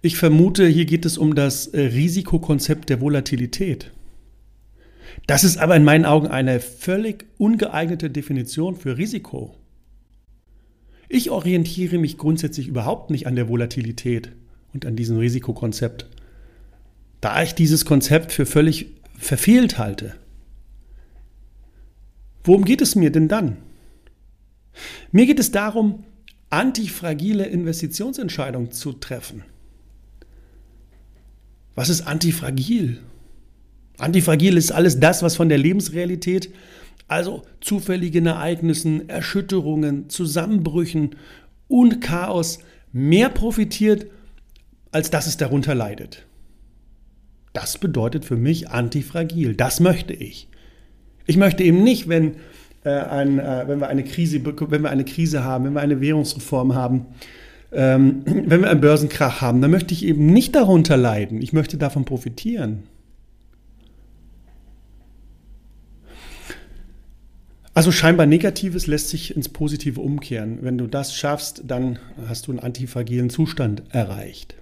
Ich 0.01 0.15
vermute, 0.15 0.65
hier 0.65 0.85
geht 0.85 1.05
es 1.05 1.17
um 1.17 1.35
das 1.35 1.67
äh, 1.67 1.81
Risikokonzept 1.81 2.89
der 2.89 3.01
Volatilität. 3.01 3.91
Das 5.27 5.43
ist 5.43 5.57
aber 5.57 5.75
in 5.75 5.83
meinen 5.83 6.05
Augen 6.05 6.27
eine 6.27 6.59
völlig 6.59 7.25
ungeeignete 7.37 8.09
Definition 8.09 8.75
für 8.75 8.97
Risiko. 8.97 9.55
Ich 11.07 11.31
orientiere 11.31 11.97
mich 11.97 12.17
grundsätzlich 12.17 12.67
überhaupt 12.67 13.09
nicht 13.09 13.27
an 13.27 13.35
der 13.35 13.49
Volatilität 13.49 14.31
und 14.73 14.85
an 14.85 14.95
diesem 14.95 15.17
Risikokonzept, 15.17 16.07
da 17.21 17.41
ich 17.41 17.55
dieses 17.55 17.85
Konzept 17.85 18.31
für 18.31 18.45
völlig 18.45 18.87
verfehlt 19.17 19.77
halte. 19.77 20.15
Worum 22.43 22.63
geht 22.63 22.81
es 22.81 22.95
mir 22.95 23.11
denn 23.11 23.27
dann? 23.27 23.57
Mir 25.11 25.25
geht 25.25 25.39
es 25.39 25.51
darum, 25.51 26.03
antifragile 26.49 27.45
Investitionsentscheidungen 27.45 28.71
zu 28.71 28.93
treffen. 28.93 29.43
Was 31.75 31.89
ist 31.89 32.01
antifragil? 32.01 32.99
Antifragil 33.99 34.57
ist 34.57 34.71
alles 34.71 34.99
das, 34.99 35.21
was 35.23 35.35
von 35.35 35.49
der 35.49 35.57
Lebensrealität, 35.57 36.49
also 37.07 37.43
zufälligen 37.61 38.25
Ereignissen, 38.25 39.09
Erschütterungen, 39.09 40.09
Zusammenbrüchen 40.09 41.15
und 41.67 42.01
Chaos 42.01 42.59
mehr 42.91 43.29
profitiert, 43.29 44.07
als 44.91 45.09
dass 45.11 45.27
es 45.27 45.37
darunter 45.37 45.75
leidet. 45.75 46.25
Das 47.53 47.77
bedeutet 47.77 48.25
für 48.25 48.37
mich 48.37 48.69
antifragil. 48.69 49.55
Das 49.55 49.79
möchte 49.79 50.13
ich. 50.13 50.47
Ich 51.25 51.37
möchte 51.37 51.63
eben 51.63 51.83
nicht, 51.83 52.07
wenn, 52.07 52.35
äh, 52.83 52.89
ein, 52.89 53.39
äh, 53.39 53.63
wenn, 53.67 53.79
wir 53.79 53.87
eine 53.87 54.03
Krise, 54.03 54.41
wenn 54.43 54.81
wir 54.81 54.89
eine 54.89 55.05
Krise 55.05 55.43
haben, 55.43 55.65
wenn 55.65 55.73
wir 55.73 55.81
eine 55.81 56.01
Währungsreform 56.01 56.75
haben, 56.75 57.07
ähm, 57.71 58.21
wenn 58.25 58.61
wir 58.61 58.69
einen 58.69 58.81
Börsenkrach 58.81 59.41
haben, 59.41 59.61
dann 59.61 59.71
möchte 59.71 59.93
ich 59.93 60.05
eben 60.05 60.27
nicht 60.27 60.55
darunter 60.55 60.97
leiden. 60.97 61.41
Ich 61.41 61.53
möchte 61.53 61.77
davon 61.77 62.05
profitieren. 62.05 62.83
Also 67.73 67.91
scheinbar 67.91 68.25
Negatives 68.25 68.87
lässt 68.87 69.09
sich 69.09 69.35
ins 69.35 69.49
Positive 69.49 70.01
umkehren. 70.01 70.59
Wenn 70.61 70.77
du 70.77 70.87
das 70.87 71.15
schaffst, 71.15 71.63
dann 71.67 71.99
hast 72.27 72.47
du 72.47 72.51
einen 72.51 72.59
antifragilen 72.59 73.29
Zustand 73.29 73.83
erreicht. 73.89 74.55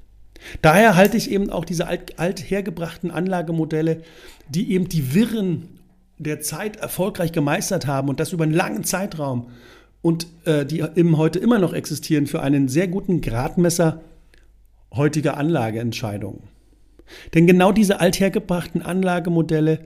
Daher 0.62 0.96
halte 0.96 1.18
ich 1.18 1.32
eben 1.32 1.50
auch 1.50 1.66
diese 1.66 1.88
alt, 1.88 2.20
althergebrachten 2.20 3.10
Anlagemodelle, 3.12 4.02
die 4.50 4.72
eben 4.72 4.88
die 4.88 5.14
Wirren 5.14 5.80
der 6.18 6.42
Zeit 6.42 6.78
erfolgreich 6.78 7.32
gemeistert 7.32 7.88
haben 7.88 8.10
und 8.10 8.20
das 8.20 8.34
über 8.34 8.44
einen 8.44 8.54
langen 8.54 8.84
Zeitraum 8.84 9.50
und 10.02 10.28
äh, 10.46 10.66
die 10.66 10.80
eben 10.80 11.18
heute 11.18 11.40
immer 11.40 11.60
noch 11.60 11.74
existieren 11.74 12.28
für 12.28 12.42
einen 12.42 12.68
sehr 12.68 12.88
guten 12.88 13.22
Gradmesser 13.22 14.02
heutiger 14.94 15.38
Anlageentscheidungen. 15.38 16.44
Denn 17.34 17.48
genau 17.48 17.72
diese 17.72 18.00
althergebrachten 18.00 18.82
Anlagemodelle 18.82 19.80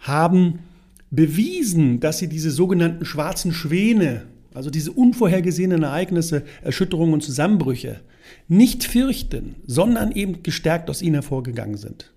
haben 0.00 0.60
bewiesen, 1.10 2.00
dass 2.00 2.18
sie 2.18 2.28
diese 2.28 2.50
sogenannten 2.50 3.04
schwarzen 3.04 3.52
Schwäne, 3.52 4.26
also 4.54 4.70
diese 4.70 4.92
unvorhergesehenen 4.92 5.82
Ereignisse, 5.82 6.44
Erschütterungen 6.62 7.14
und 7.14 7.22
Zusammenbrüche, 7.22 8.00
nicht 8.48 8.84
fürchten, 8.84 9.56
sondern 9.66 10.12
eben 10.12 10.42
gestärkt 10.42 10.90
aus 10.90 11.02
ihnen 11.02 11.14
hervorgegangen 11.14 11.76
sind. 11.76 12.12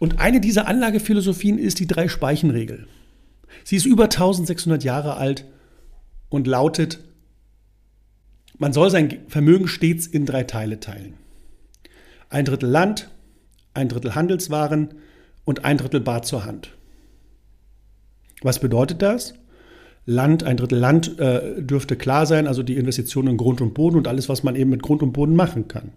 Und 0.00 0.20
eine 0.20 0.40
dieser 0.40 0.68
Anlagephilosophien 0.68 1.58
ist 1.58 1.80
die 1.80 1.86
Drei-Speichen-Regel. 1.86 2.86
Sie 3.64 3.76
ist 3.76 3.86
über 3.86 4.04
1600 4.04 4.84
Jahre 4.84 5.16
alt 5.16 5.46
und 6.28 6.46
lautet, 6.46 7.00
man 8.58 8.72
soll 8.72 8.90
sein 8.90 9.20
Vermögen 9.28 9.68
stets 9.68 10.06
in 10.06 10.26
drei 10.26 10.44
Teile 10.44 10.80
teilen. 10.80 11.14
Ein 12.28 12.44
Drittel 12.44 12.68
Land, 12.68 13.08
ein 13.72 13.88
Drittel 13.88 14.14
Handelswaren 14.14 14.94
und 15.44 15.64
ein 15.64 15.78
Drittel 15.78 16.00
Bar 16.00 16.22
zur 16.22 16.44
Hand. 16.44 16.77
Was 18.42 18.58
bedeutet 18.58 19.02
das? 19.02 19.34
Land, 20.06 20.42
ein 20.42 20.56
Drittel 20.56 20.78
Land 20.78 21.18
äh, 21.18 21.60
dürfte 21.60 21.96
klar 21.96 22.24
sein, 22.24 22.46
also 22.46 22.62
die 22.62 22.76
Investitionen 22.76 23.32
in 23.32 23.36
Grund 23.36 23.60
und 23.60 23.74
Boden 23.74 23.96
und 23.96 24.08
alles, 24.08 24.28
was 24.28 24.42
man 24.42 24.56
eben 24.56 24.70
mit 24.70 24.82
Grund 24.82 25.02
und 25.02 25.12
Boden 25.12 25.36
machen 25.36 25.68
kann. 25.68 25.92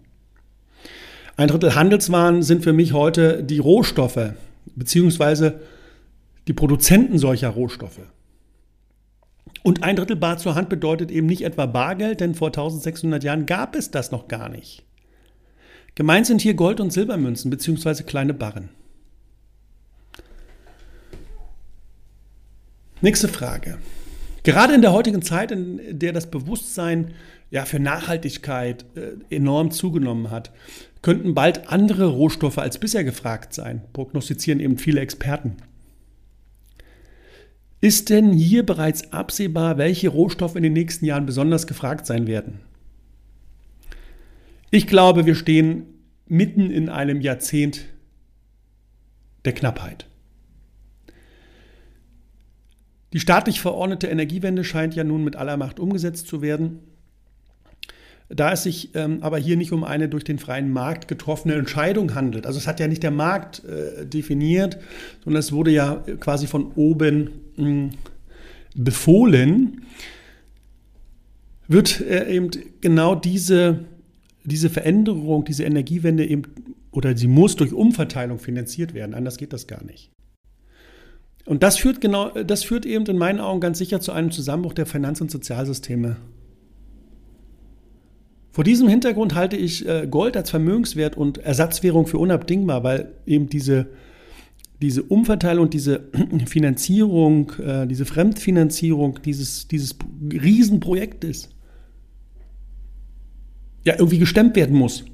Ein 1.36 1.48
Drittel 1.48 1.74
Handelswaren 1.74 2.42
sind 2.42 2.62
für 2.62 2.74
mich 2.74 2.92
heute 2.92 3.42
die 3.42 3.58
Rohstoffe, 3.58 4.34
beziehungsweise 4.76 5.60
die 6.46 6.52
Produzenten 6.52 7.18
solcher 7.18 7.48
Rohstoffe. 7.48 8.00
Und 9.62 9.82
ein 9.82 9.96
Drittel 9.96 10.16
Bar 10.16 10.38
zur 10.38 10.56
Hand 10.56 10.68
bedeutet 10.68 11.10
eben 11.10 11.26
nicht 11.26 11.42
etwa 11.42 11.66
Bargeld, 11.66 12.20
denn 12.20 12.34
vor 12.34 12.48
1600 12.48 13.24
Jahren 13.24 13.46
gab 13.46 13.74
es 13.74 13.90
das 13.90 14.10
noch 14.10 14.28
gar 14.28 14.48
nicht. 14.48 14.82
Gemeint 15.94 16.26
sind 16.26 16.40
hier 16.40 16.54
Gold- 16.54 16.80
und 16.80 16.92
Silbermünzen 16.92 17.50
beziehungsweise 17.50 18.04
kleine 18.04 18.34
Barren. 18.34 18.70
Nächste 23.02 23.26
Frage. 23.26 23.78
Gerade 24.44 24.74
in 24.74 24.80
der 24.80 24.92
heutigen 24.92 25.22
Zeit, 25.22 25.50
in 25.50 25.98
der 25.98 26.12
das 26.12 26.30
Bewusstsein 26.30 27.14
ja, 27.50 27.64
für 27.64 27.80
Nachhaltigkeit 27.80 28.84
äh, 28.94 29.34
enorm 29.34 29.72
zugenommen 29.72 30.30
hat, 30.30 30.52
könnten 31.02 31.34
bald 31.34 31.68
andere 31.68 32.06
Rohstoffe 32.06 32.58
als 32.58 32.78
bisher 32.78 33.02
gefragt 33.02 33.54
sein, 33.54 33.82
prognostizieren 33.92 34.60
eben 34.60 34.78
viele 34.78 35.00
Experten. 35.00 35.56
Ist 37.80 38.08
denn 38.08 38.32
hier 38.32 38.64
bereits 38.64 39.12
absehbar, 39.12 39.78
welche 39.78 40.08
Rohstoffe 40.08 40.54
in 40.54 40.62
den 40.62 40.72
nächsten 40.72 41.04
Jahren 41.04 41.26
besonders 41.26 41.66
gefragt 41.66 42.06
sein 42.06 42.28
werden? 42.28 42.60
Ich 44.70 44.86
glaube, 44.86 45.26
wir 45.26 45.34
stehen 45.34 45.86
mitten 46.28 46.70
in 46.70 46.88
einem 46.88 47.20
Jahrzehnt 47.20 47.86
der 49.44 49.54
Knappheit. 49.54 50.06
Die 53.12 53.20
staatlich 53.20 53.60
verordnete 53.60 54.06
Energiewende 54.06 54.64
scheint 54.64 54.94
ja 54.94 55.04
nun 55.04 55.24
mit 55.24 55.36
aller 55.36 55.56
Macht 55.56 55.78
umgesetzt 55.78 56.26
zu 56.26 56.40
werden. 56.40 56.80
Da 58.28 58.52
es 58.52 58.62
sich 58.62 58.94
ähm, 58.94 59.18
aber 59.20 59.36
hier 59.36 59.58
nicht 59.58 59.72
um 59.72 59.84
eine 59.84 60.08
durch 60.08 60.24
den 60.24 60.38
freien 60.38 60.72
Markt 60.72 61.06
getroffene 61.06 61.54
Entscheidung 61.54 62.14
handelt, 62.14 62.46
also 62.46 62.58
es 62.58 62.66
hat 62.66 62.80
ja 62.80 62.88
nicht 62.88 63.02
der 63.02 63.10
Markt 63.10 63.62
äh, 63.64 64.06
definiert, 64.06 64.78
sondern 65.22 65.40
es 65.40 65.52
wurde 65.52 65.70
ja 65.70 65.96
quasi 66.18 66.46
von 66.46 66.72
oben 66.74 67.30
mh, 67.56 67.66
hm, 67.66 67.90
befohlen, 68.74 69.82
wird 71.68 72.00
äh, 72.00 72.34
eben 72.34 72.50
genau 72.80 73.14
diese, 73.14 73.84
diese 74.44 74.70
Veränderung, 74.70 75.44
diese 75.44 75.64
Energiewende 75.64 76.26
eben, 76.26 76.44
oder 76.90 77.14
sie 77.14 77.26
muss 77.26 77.56
durch 77.56 77.74
Umverteilung 77.74 78.38
finanziert 78.38 78.94
werden, 78.94 79.14
anders 79.14 79.36
geht 79.36 79.52
das 79.52 79.66
gar 79.66 79.84
nicht. 79.84 80.10
Und 81.44 81.62
das 81.62 81.76
führt 81.78 82.00
genau, 82.00 82.30
das 82.30 82.64
führt 82.64 82.86
eben 82.86 83.04
in 83.06 83.18
meinen 83.18 83.40
Augen 83.40 83.60
ganz 83.60 83.78
sicher 83.78 84.00
zu 84.00 84.12
einem 84.12 84.30
Zusammenbruch 84.30 84.74
der 84.74 84.86
Finanz- 84.86 85.20
und 85.20 85.30
Sozialsysteme 85.30 86.16
vor 88.52 88.64
diesem 88.64 88.86
Hintergrund 88.86 89.34
halte 89.34 89.56
ich 89.56 89.88
äh, 89.88 90.06
Gold 90.08 90.36
als 90.36 90.50
Vermögenswert 90.50 91.16
und 91.16 91.38
Ersatzwährung 91.38 92.06
für 92.06 92.18
unabdingbar, 92.18 92.84
weil 92.84 93.14
eben 93.24 93.48
diese, 93.48 93.88
diese 94.82 95.02
Umverteilung, 95.02 95.70
diese 95.70 96.10
Finanzierung, 96.46 97.52
äh, 97.58 97.86
diese 97.86 98.04
Fremdfinanzierung 98.04 99.20
dieses, 99.24 99.68
dieses 99.68 99.96
Riesenprojektes 100.30 101.48
ja 103.84 103.94
irgendwie 103.94 104.18
gestemmt 104.18 104.54
werden 104.54 104.76
muss, 104.76 105.06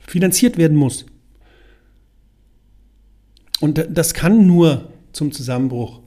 finanziert 0.00 0.58
werden 0.58 0.76
muss. 0.76 1.06
Und 3.60 3.86
das 3.90 4.14
kann 4.14 4.46
nur 4.46 4.90
zum 5.12 5.32
Zusammenbruch 5.32 6.00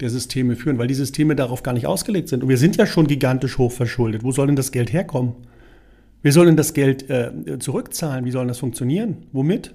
der 0.00 0.10
Systeme 0.10 0.56
führen, 0.56 0.78
weil 0.78 0.86
die 0.86 0.94
Systeme 0.94 1.36
darauf 1.36 1.62
gar 1.62 1.72
nicht 1.72 1.86
ausgelegt 1.86 2.28
sind. 2.28 2.42
Und 2.42 2.48
wir 2.48 2.58
sind 2.58 2.76
ja 2.76 2.86
schon 2.86 3.06
gigantisch 3.06 3.58
hoch 3.58 3.72
verschuldet. 3.72 4.24
Wo 4.24 4.32
soll 4.32 4.46
denn 4.46 4.56
das 4.56 4.72
Geld 4.72 4.92
herkommen? 4.92 5.34
Wir 6.22 6.32
sollen 6.32 6.56
das 6.56 6.74
Geld 6.74 7.08
äh, 7.10 7.58
zurückzahlen. 7.58 8.24
Wie 8.24 8.30
soll 8.30 8.46
das 8.46 8.58
funktionieren? 8.58 9.26
Womit? 9.32 9.74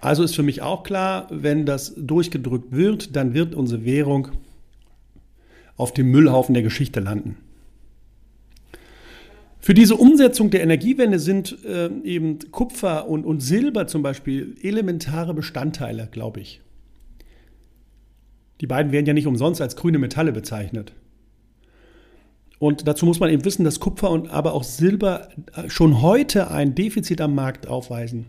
Also 0.00 0.22
ist 0.22 0.34
für 0.34 0.42
mich 0.42 0.62
auch 0.62 0.82
klar, 0.82 1.26
wenn 1.30 1.66
das 1.66 1.94
durchgedrückt 1.96 2.72
wird, 2.72 3.16
dann 3.16 3.34
wird 3.34 3.54
unsere 3.54 3.84
Währung 3.84 4.28
auf 5.76 5.92
dem 5.92 6.10
Müllhaufen 6.10 6.54
der 6.54 6.62
Geschichte 6.62 7.00
landen. 7.00 7.36
Für 9.66 9.74
diese 9.74 9.96
Umsetzung 9.96 10.50
der 10.50 10.62
Energiewende 10.62 11.18
sind 11.18 11.64
äh, 11.64 11.90
eben 12.04 12.38
Kupfer 12.52 13.08
und, 13.08 13.26
und 13.26 13.40
Silber 13.40 13.88
zum 13.88 14.00
Beispiel 14.00 14.54
elementare 14.62 15.34
Bestandteile, 15.34 16.06
glaube 16.08 16.38
ich. 16.38 16.60
Die 18.60 18.68
beiden 18.68 18.92
werden 18.92 19.06
ja 19.06 19.12
nicht 19.12 19.26
umsonst 19.26 19.60
als 19.60 19.74
grüne 19.74 19.98
Metalle 19.98 20.30
bezeichnet. 20.30 20.92
Und 22.60 22.86
dazu 22.86 23.06
muss 23.06 23.18
man 23.18 23.28
eben 23.28 23.44
wissen, 23.44 23.64
dass 23.64 23.80
Kupfer 23.80 24.08
und 24.12 24.30
aber 24.30 24.52
auch 24.52 24.62
Silber 24.62 25.30
schon 25.66 26.00
heute 26.00 26.48
ein 26.52 26.76
Defizit 26.76 27.20
am 27.20 27.34
Markt 27.34 27.66
aufweisen. 27.66 28.26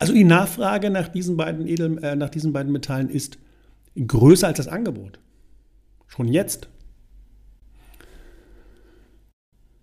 Also 0.00 0.12
die 0.12 0.24
Nachfrage 0.24 0.90
nach 0.90 1.06
diesen 1.06 1.36
beiden, 1.36 1.68
Edel, 1.68 2.02
äh, 2.02 2.16
nach 2.16 2.30
diesen 2.30 2.52
beiden 2.52 2.72
Metallen 2.72 3.10
ist 3.10 3.38
größer 3.94 4.48
als 4.48 4.56
das 4.56 4.66
Angebot. 4.66 5.20
Schon 6.08 6.26
jetzt. 6.26 6.68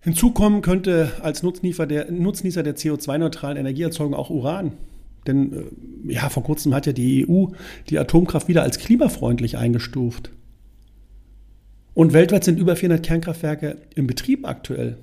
Hinzu 0.02 0.32
kommen 0.32 0.62
könnte 0.62 1.12
als 1.22 1.44
Nutznießer 1.44 1.86
der, 1.86 2.12
Nutznießer 2.12 2.64
der 2.64 2.76
CO2-neutralen 2.76 3.58
Energieerzeugung 3.58 4.16
auch 4.16 4.30
Uran. 4.32 4.74
Denn 5.28 5.54
äh, 5.54 6.14
ja, 6.14 6.30
vor 6.30 6.44
kurzem 6.44 6.74
hat 6.74 6.88
ja 6.88 6.94
die 6.94 7.28
EU 7.30 7.48
die 7.90 8.00
Atomkraft 8.00 8.48
wieder 8.48 8.64
als 8.64 8.80
klimafreundlich 8.80 9.58
eingestuft. 9.58 10.32
Und 11.94 12.14
weltweit 12.14 12.44
sind 12.44 12.58
über 12.58 12.76
400 12.76 13.06
Kernkraftwerke 13.06 13.78
im 13.94 14.08
Betrieb 14.08 14.48
aktuell. 14.48 14.98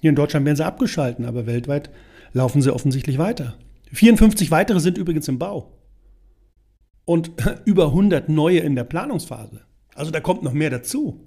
Hier 0.00 0.10
in 0.10 0.16
Deutschland 0.16 0.46
werden 0.46 0.56
sie 0.56 0.66
abgeschalten, 0.66 1.24
aber 1.24 1.46
weltweit 1.46 1.90
laufen 2.32 2.62
sie 2.62 2.72
offensichtlich 2.72 3.18
weiter. 3.18 3.56
54 3.92 4.50
weitere 4.50 4.80
sind 4.80 4.98
übrigens 4.98 5.26
im 5.28 5.38
Bau. 5.38 5.72
Und 7.04 7.32
über 7.64 7.86
100 7.86 8.28
neue 8.28 8.60
in 8.60 8.76
der 8.76 8.84
Planungsphase. 8.84 9.62
Also 9.94 10.10
da 10.10 10.20
kommt 10.20 10.42
noch 10.42 10.52
mehr 10.52 10.70
dazu. 10.70 11.20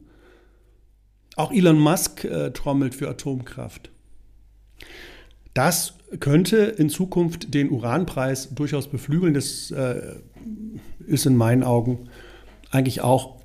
Auch 1.38 1.52
Elon 1.52 1.80
Musk 1.80 2.26
äh, 2.26 2.52
trommelt 2.52 2.96
für 2.96 3.08
Atomkraft. 3.08 3.92
Das 5.54 5.94
könnte 6.20 6.58
in 6.58 6.90
Zukunft 6.90 7.54
den 7.54 7.70
Uranpreis 7.70 8.50
durchaus 8.54 8.88
beflügeln. 8.88 9.36
Das 9.36 9.70
äh, 9.70 10.16
ist 11.06 11.28
in 11.28 11.36
meinen 11.36 11.64
Augen 11.64 12.10
eigentlich 12.72 13.02
auch 13.02 13.36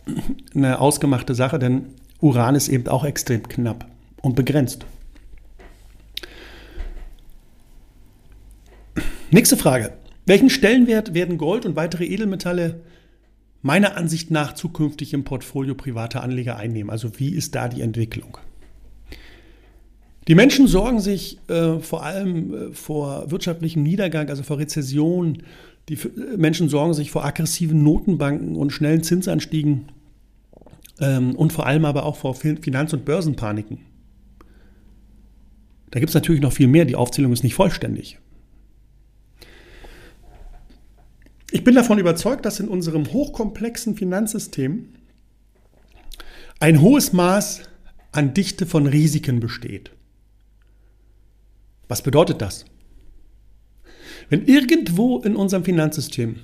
eine 0.54 0.80
ausgemachte 0.80 1.34
Sache, 1.34 1.58
denn 1.58 1.86
Uran 2.20 2.54
ist 2.54 2.68
eben 2.68 2.88
auch 2.88 3.04
extrem 3.04 3.46
knapp 3.46 3.86
und 4.22 4.36
begrenzt. 4.36 4.86
Nächste 9.30 9.58
Frage. 9.58 9.92
Welchen 10.24 10.48
Stellenwert 10.48 11.12
werden 11.12 11.36
Gold 11.36 11.66
und 11.66 11.76
weitere 11.76 12.06
Edelmetalle 12.06 12.80
meiner 13.62 13.96
Ansicht 13.96 14.30
nach 14.30 14.52
zukünftig 14.52 15.14
im 15.14 15.24
Portfolio 15.24 15.74
privater 15.74 16.22
Anleger 16.22 16.56
einnehmen? 16.56 16.90
Also 16.90 17.18
wie 17.18 17.30
ist 17.30 17.54
da 17.54 17.68
die 17.68 17.80
Entwicklung? 17.80 18.38
Die 20.28 20.34
Menschen 20.34 20.68
sorgen 20.68 21.00
sich 21.00 21.38
äh, 21.48 21.78
vor 21.80 22.04
allem 22.04 22.54
äh, 22.54 22.72
vor 22.72 23.30
wirtschaftlichem 23.30 23.82
Niedergang, 23.82 24.28
also 24.28 24.42
vor 24.42 24.58
Rezession. 24.58 25.42
Die 25.88 25.94
äh, 25.94 26.36
Menschen 26.36 26.68
sorgen 26.68 26.94
sich 26.94 27.10
vor 27.10 27.24
aggressiven 27.24 27.82
Notenbanken 27.82 28.54
und 28.54 28.70
schnellen 28.70 29.02
Zinsanstiegen 29.02 29.86
ähm, 31.00 31.34
und 31.34 31.52
vor 31.52 31.66
allem 31.66 31.84
aber 31.84 32.04
auch 32.06 32.16
vor 32.16 32.34
Finanz- 32.34 32.92
und 32.92 33.04
Börsenpaniken. 33.04 33.78
Da 35.90 35.98
gibt 36.00 36.10
es 36.10 36.14
natürlich 36.14 36.40
noch 36.40 36.52
viel 36.52 36.68
mehr, 36.68 36.84
die 36.84 36.96
Aufzählung 36.96 37.32
ist 37.32 37.42
nicht 37.42 37.54
vollständig. 37.54 38.18
Ich 41.54 41.64
bin 41.64 41.74
davon 41.74 41.98
überzeugt, 41.98 42.46
dass 42.46 42.60
in 42.60 42.68
unserem 42.68 43.12
hochkomplexen 43.12 43.94
Finanzsystem 43.94 44.88
ein 46.60 46.80
hohes 46.80 47.12
Maß 47.12 47.60
an 48.10 48.32
Dichte 48.32 48.64
von 48.64 48.86
Risiken 48.86 49.38
besteht. 49.38 49.90
Was 51.88 52.00
bedeutet 52.00 52.40
das? 52.40 52.64
Wenn 54.30 54.46
irgendwo 54.46 55.18
in 55.18 55.36
unserem 55.36 55.62
Finanzsystem 55.62 56.36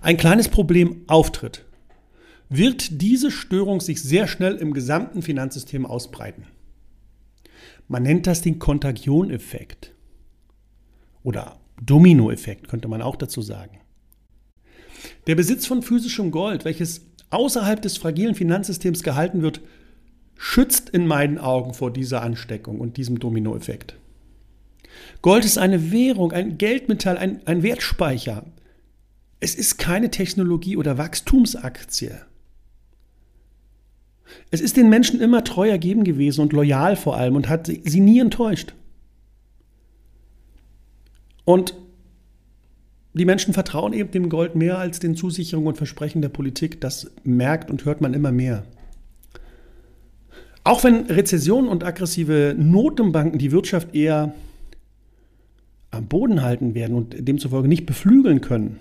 ein 0.00 0.16
kleines 0.16 0.48
Problem 0.48 1.04
auftritt, 1.06 1.64
wird 2.48 3.00
diese 3.00 3.30
Störung 3.30 3.80
sich 3.80 4.02
sehr 4.02 4.26
schnell 4.26 4.56
im 4.56 4.74
gesamten 4.74 5.22
Finanzsystem 5.22 5.86
ausbreiten. 5.86 6.42
Man 7.86 8.02
nennt 8.02 8.26
das 8.26 8.42
den 8.42 8.58
Kontagioneffekt 8.58 9.94
oder 11.22 11.60
Dominoeffekt, 11.80 12.66
könnte 12.66 12.88
man 12.88 13.00
auch 13.00 13.14
dazu 13.14 13.42
sagen. 13.42 13.78
Der 15.26 15.34
Besitz 15.34 15.66
von 15.66 15.82
physischem 15.82 16.30
Gold, 16.30 16.64
welches 16.64 17.02
außerhalb 17.30 17.80
des 17.80 17.96
fragilen 17.96 18.34
Finanzsystems 18.34 19.02
gehalten 19.02 19.42
wird, 19.42 19.60
schützt 20.36 20.90
in 20.90 21.06
meinen 21.06 21.38
Augen 21.38 21.74
vor 21.74 21.92
dieser 21.92 22.22
Ansteckung 22.22 22.80
und 22.80 22.96
diesem 22.96 23.18
Dominoeffekt. 23.18 23.96
Gold 25.20 25.44
ist 25.44 25.58
eine 25.58 25.90
Währung, 25.90 26.32
ein 26.32 26.58
Geldmetall, 26.58 27.18
ein, 27.18 27.46
ein 27.46 27.62
Wertspeicher. 27.62 28.44
Es 29.40 29.54
ist 29.54 29.78
keine 29.78 30.10
Technologie 30.10 30.76
oder 30.76 30.98
Wachstumsaktie. 30.98 32.12
Es 34.50 34.60
ist 34.60 34.76
den 34.76 34.88
Menschen 34.88 35.20
immer 35.20 35.44
treu 35.44 35.68
ergeben 35.68 36.04
gewesen 36.04 36.40
und 36.40 36.52
loyal 36.52 36.96
vor 36.96 37.16
allem 37.16 37.36
und 37.36 37.48
hat 37.48 37.66
sie 37.66 38.00
nie 38.00 38.20
enttäuscht. 38.20 38.74
Und 41.44 41.74
die 43.18 43.24
Menschen 43.24 43.52
vertrauen 43.52 43.92
eben 43.92 44.10
dem 44.10 44.28
Gold 44.28 44.54
mehr 44.54 44.78
als 44.78 44.98
den 45.00 45.14
Zusicherungen 45.14 45.68
und 45.68 45.76
Versprechen 45.76 46.22
der 46.22 46.28
Politik. 46.30 46.80
Das 46.80 47.10
merkt 47.24 47.70
und 47.70 47.84
hört 47.84 48.00
man 48.00 48.14
immer 48.14 48.32
mehr. 48.32 48.64
Auch 50.64 50.84
wenn 50.84 51.06
Rezession 51.06 51.68
und 51.68 51.84
aggressive 51.84 52.54
Notenbanken 52.58 53.38
die 53.38 53.52
Wirtschaft 53.52 53.94
eher 53.94 54.34
am 55.90 56.06
Boden 56.06 56.42
halten 56.42 56.74
werden 56.74 56.94
und 56.96 57.16
demzufolge 57.26 57.68
nicht 57.68 57.86
beflügeln 57.86 58.40
können, 58.40 58.78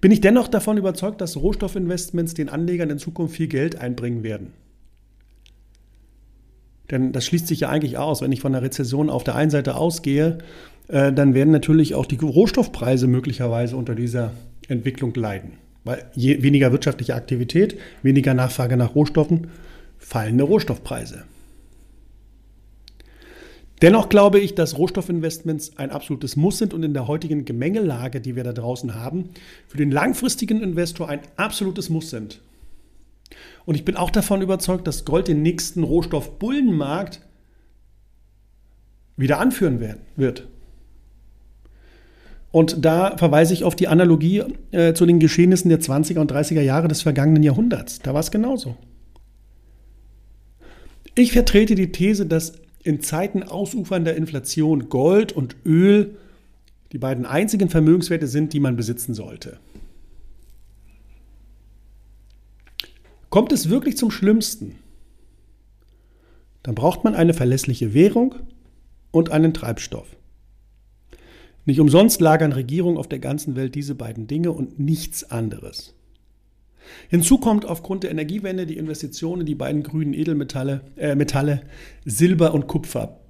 bin 0.00 0.12
ich 0.12 0.20
dennoch 0.20 0.48
davon 0.48 0.76
überzeugt, 0.76 1.20
dass 1.20 1.36
Rohstoffinvestments 1.36 2.34
den 2.34 2.48
Anlegern 2.48 2.90
in 2.90 2.98
Zukunft 2.98 3.36
viel 3.36 3.48
Geld 3.48 3.76
einbringen 3.76 4.22
werden. 4.22 4.52
Denn 6.90 7.12
das 7.12 7.24
schließt 7.26 7.46
sich 7.46 7.60
ja 7.60 7.68
eigentlich 7.68 7.98
aus. 7.98 8.22
Wenn 8.22 8.32
ich 8.32 8.40
von 8.40 8.52
der 8.52 8.62
Rezession 8.62 9.10
auf 9.10 9.24
der 9.24 9.36
einen 9.36 9.50
Seite 9.50 9.76
ausgehe, 9.76 10.38
äh, 10.88 11.12
dann 11.12 11.34
werden 11.34 11.50
natürlich 11.50 11.94
auch 11.94 12.06
die 12.06 12.16
Rohstoffpreise 12.16 13.06
möglicherweise 13.06 13.76
unter 13.76 13.94
dieser 13.94 14.32
Entwicklung 14.68 15.14
leiden. 15.14 15.52
Weil 15.84 16.04
je 16.14 16.42
weniger 16.42 16.72
wirtschaftliche 16.72 17.14
Aktivität, 17.14 17.78
weniger 18.02 18.34
Nachfrage 18.34 18.76
nach 18.76 18.94
Rohstoffen, 18.94 19.48
fallende 19.98 20.44
Rohstoffpreise. 20.44 21.24
Dennoch 23.82 24.10
glaube 24.10 24.40
ich, 24.40 24.54
dass 24.54 24.76
Rohstoffinvestments 24.76 25.78
ein 25.78 25.90
absolutes 25.90 26.36
Muss 26.36 26.58
sind 26.58 26.74
und 26.74 26.82
in 26.82 26.92
der 26.92 27.08
heutigen 27.08 27.46
Gemengelage, 27.46 28.20
die 28.20 28.36
wir 28.36 28.44
da 28.44 28.52
draußen 28.52 28.94
haben, 28.94 29.30
für 29.68 29.78
den 29.78 29.90
langfristigen 29.90 30.62
Investor 30.62 31.08
ein 31.08 31.20
absolutes 31.36 31.88
Muss 31.88 32.10
sind. 32.10 32.40
Und 33.64 33.74
ich 33.74 33.84
bin 33.84 33.96
auch 33.96 34.10
davon 34.10 34.42
überzeugt, 34.42 34.86
dass 34.86 35.04
Gold 35.04 35.28
den 35.28 35.42
nächsten 35.42 35.84
Rohstoffbullenmarkt 35.84 37.20
wieder 39.16 39.38
anführen 39.38 39.80
wird. 40.16 40.48
Und 42.52 42.84
da 42.84 43.16
verweise 43.16 43.54
ich 43.54 43.64
auf 43.64 43.76
die 43.76 43.86
Analogie 43.86 44.42
äh, 44.72 44.92
zu 44.94 45.06
den 45.06 45.20
Geschehnissen 45.20 45.68
der 45.68 45.80
20er 45.80 46.18
und 46.18 46.32
30er 46.32 46.62
Jahre 46.62 46.88
des 46.88 47.02
vergangenen 47.02 47.42
Jahrhunderts. 47.42 48.00
Da 48.00 48.12
war 48.12 48.20
es 48.20 48.30
genauso. 48.30 48.76
Ich 51.14 51.32
vertrete 51.32 51.74
die 51.74 51.92
These, 51.92 52.26
dass 52.26 52.54
in 52.82 53.00
Zeiten 53.00 53.42
ausufernder 53.42 54.16
Inflation 54.16 54.88
Gold 54.88 55.32
und 55.32 55.56
Öl 55.64 56.16
die 56.92 56.98
beiden 56.98 57.26
einzigen 57.26 57.68
Vermögenswerte 57.68 58.26
sind, 58.26 58.52
die 58.52 58.60
man 58.60 58.76
besitzen 58.76 59.14
sollte. 59.14 59.58
Kommt 63.30 63.52
es 63.52 63.70
wirklich 63.70 63.96
zum 63.96 64.10
Schlimmsten, 64.10 64.74
dann 66.62 66.74
braucht 66.74 67.04
man 67.04 67.14
eine 67.14 67.32
verlässliche 67.32 67.94
Währung 67.94 68.34
und 69.12 69.30
einen 69.30 69.54
Treibstoff. 69.54 70.16
Nicht 71.64 71.80
umsonst 71.80 72.20
lagern 72.20 72.52
Regierungen 72.52 72.98
auf 72.98 73.08
der 73.08 73.20
ganzen 73.20 73.54
Welt 73.54 73.74
diese 73.74 73.94
beiden 73.94 74.26
Dinge 74.26 74.50
und 74.52 74.78
nichts 74.78 75.30
anderes. 75.30 75.94
Hinzu 77.08 77.38
kommt 77.38 77.64
aufgrund 77.64 78.02
der 78.02 78.10
Energiewende 78.10 78.66
die 78.66 78.76
Investition 78.76 79.40
in 79.40 79.46
die 79.46 79.54
beiden 79.54 79.82
grünen 79.82 80.12
Edelmetalle, 80.12 80.80
äh, 80.96 81.14
Metalle 81.14 81.62
Silber 82.04 82.52
und 82.52 82.66
Kupfer. 82.66 83.20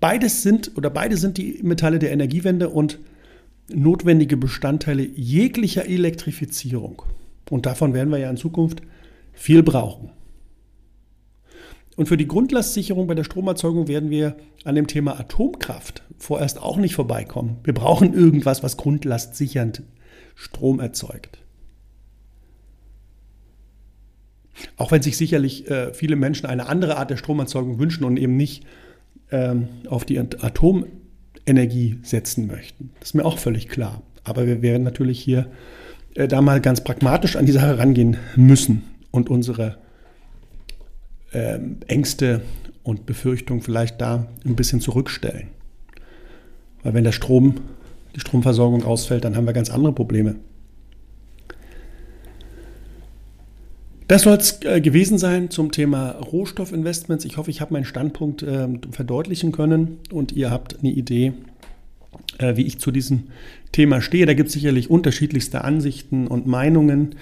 Beides 0.00 0.42
sind 0.42 0.72
oder 0.76 0.90
beide 0.90 1.16
sind 1.16 1.38
die 1.38 1.60
Metalle 1.62 1.98
der 1.98 2.12
Energiewende 2.12 2.68
und 2.68 2.98
notwendige 3.72 4.36
Bestandteile 4.36 5.02
jeglicher 5.02 5.86
Elektrifizierung. 5.86 7.02
Und 7.50 7.66
davon 7.66 7.94
werden 7.94 8.10
wir 8.10 8.18
ja 8.18 8.30
in 8.30 8.36
Zukunft 8.36 8.82
viel 9.34 9.62
brauchen. 9.62 10.10
Und 11.96 12.08
für 12.08 12.16
die 12.16 12.26
Grundlastsicherung 12.26 13.06
bei 13.06 13.14
der 13.14 13.24
Stromerzeugung 13.24 13.86
werden 13.86 14.10
wir 14.10 14.36
an 14.64 14.74
dem 14.74 14.86
Thema 14.86 15.18
Atomkraft 15.18 16.02
vorerst 16.18 16.60
auch 16.60 16.76
nicht 16.76 16.94
vorbeikommen. 16.94 17.58
Wir 17.62 17.74
brauchen 17.74 18.14
irgendwas, 18.14 18.62
was 18.62 18.76
grundlastsichernd 18.76 19.82
Strom 20.34 20.80
erzeugt. 20.80 21.38
Auch 24.76 24.90
wenn 24.90 25.02
sich 25.02 25.16
sicherlich 25.16 25.70
äh, 25.70 25.92
viele 25.92 26.16
Menschen 26.16 26.46
eine 26.46 26.66
andere 26.68 26.96
Art 26.96 27.10
der 27.10 27.16
Stromerzeugung 27.16 27.78
wünschen 27.78 28.04
und 28.04 28.16
eben 28.16 28.36
nicht 28.36 28.64
ähm, 29.30 29.68
auf 29.88 30.04
die 30.04 30.18
Atomenergie 30.18 31.98
setzen 32.02 32.46
möchten. 32.46 32.90
Das 33.00 33.10
ist 33.10 33.14
mir 33.14 33.24
auch 33.24 33.38
völlig 33.38 33.68
klar. 33.68 34.02
Aber 34.24 34.46
wir 34.46 34.62
werden 34.62 34.82
natürlich 34.82 35.20
hier 35.20 35.50
äh, 36.14 36.26
da 36.28 36.40
mal 36.40 36.60
ganz 36.60 36.82
pragmatisch 36.82 37.36
an 37.36 37.46
die 37.46 37.52
Sache 37.52 37.78
rangehen 37.78 38.16
müssen 38.36 38.93
und 39.14 39.30
unsere 39.30 39.76
äh, 41.30 41.58
Ängste 41.86 42.42
und 42.82 43.06
Befürchtungen 43.06 43.62
vielleicht 43.62 44.00
da 44.00 44.26
ein 44.44 44.56
bisschen 44.56 44.80
zurückstellen. 44.80 45.48
Weil 46.82 46.94
wenn 46.94 47.04
der 47.04 47.12
Strom, 47.12 47.60
die 48.16 48.20
Stromversorgung 48.20 48.82
ausfällt, 48.82 49.24
dann 49.24 49.36
haben 49.36 49.46
wir 49.46 49.52
ganz 49.52 49.70
andere 49.70 49.92
Probleme. 49.92 50.34
Das 54.08 54.22
soll 54.22 54.36
es 54.36 54.60
äh, 54.64 54.80
gewesen 54.80 55.16
sein 55.16 55.48
zum 55.48 55.70
Thema 55.70 56.10
Rohstoffinvestments. 56.10 57.24
Ich 57.24 57.36
hoffe, 57.36 57.50
ich 57.50 57.60
habe 57.60 57.72
meinen 57.72 57.84
Standpunkt 57.84 58.42
äh, 58.42 58.68
verdeutlichen 58.90 59.52
können 59.52 59.98
und 60.12 60.32
ihr 60.32 60.50
habt 60.50 60.80
eine 60.80 60.90
Idee, 60.90 61.34
äh, 62.38 62.56
wie 62.56 62.66
ich 62.66 62.80
zu 62.80 62.90
diesem 62.90 63.28
Thema 63.72 64.00
stehe. 64.00 64.26
Da 64.26 64.34
gibt 64.34 64.48
es 64.48 64.54
sicherlich 64.54 64.90
unterschiedlichste 64.90 65.62
Ansichten 65.62 66.26
und 66.26 66.46
Meinungen. 66.46 67.14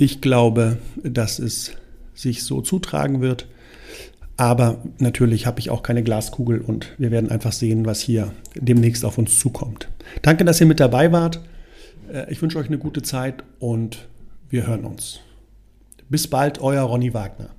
Ich 0.00 0.22
glaube, 0.22 0.78
dass 1.02 1.38
es 1.38 1.72
sich 2.14 2.42
so 2.42 2.62
zutragen 2.62 3.20
wird. 3.20 3.46
Aber 4.38 4.82
natürlich 4.96 5.44
habe 5.44 5.60
ich 5.60 5.68
auch 5.68 5.82
keine 5.82 6.02
Glaskugel 6.02 6.62
und 6.62 6.94
wir 6.96 7.10
werden 7.10 7.30
einfach 7.30 7.52
sehen, 7.52 7.84
was 7.84 8.00
hier 8.00 8.32
demnächst 8.54 9.04
auf 9.04 9.18
uns 9.18 9.38
zukommt. 9.38 9.88
Danke, 10.22 10.46
dass 10.46 10.58
ihr 10.58 10.66
mit 10.66 10.80
dabei 10.80 11.12
wart. 11.12 11.42
Äh, 12.10 12.32
ich 12.32 12.40
wünsche 12.40 12.56
euch 12.56 12.68
eine 12.68 12.78
gute 12.78 13.02
Zeit 13.02 13.44
und 13.58 14.08
wir 14.48 14.66
hören 14.66 14.86
uns. 14.86 15.20
Bis 16.08 16.26
bald, 16.26 16.62
euer 16.62 16.84
Ronny 16.84 17.12
Wagner. 17.12 17.50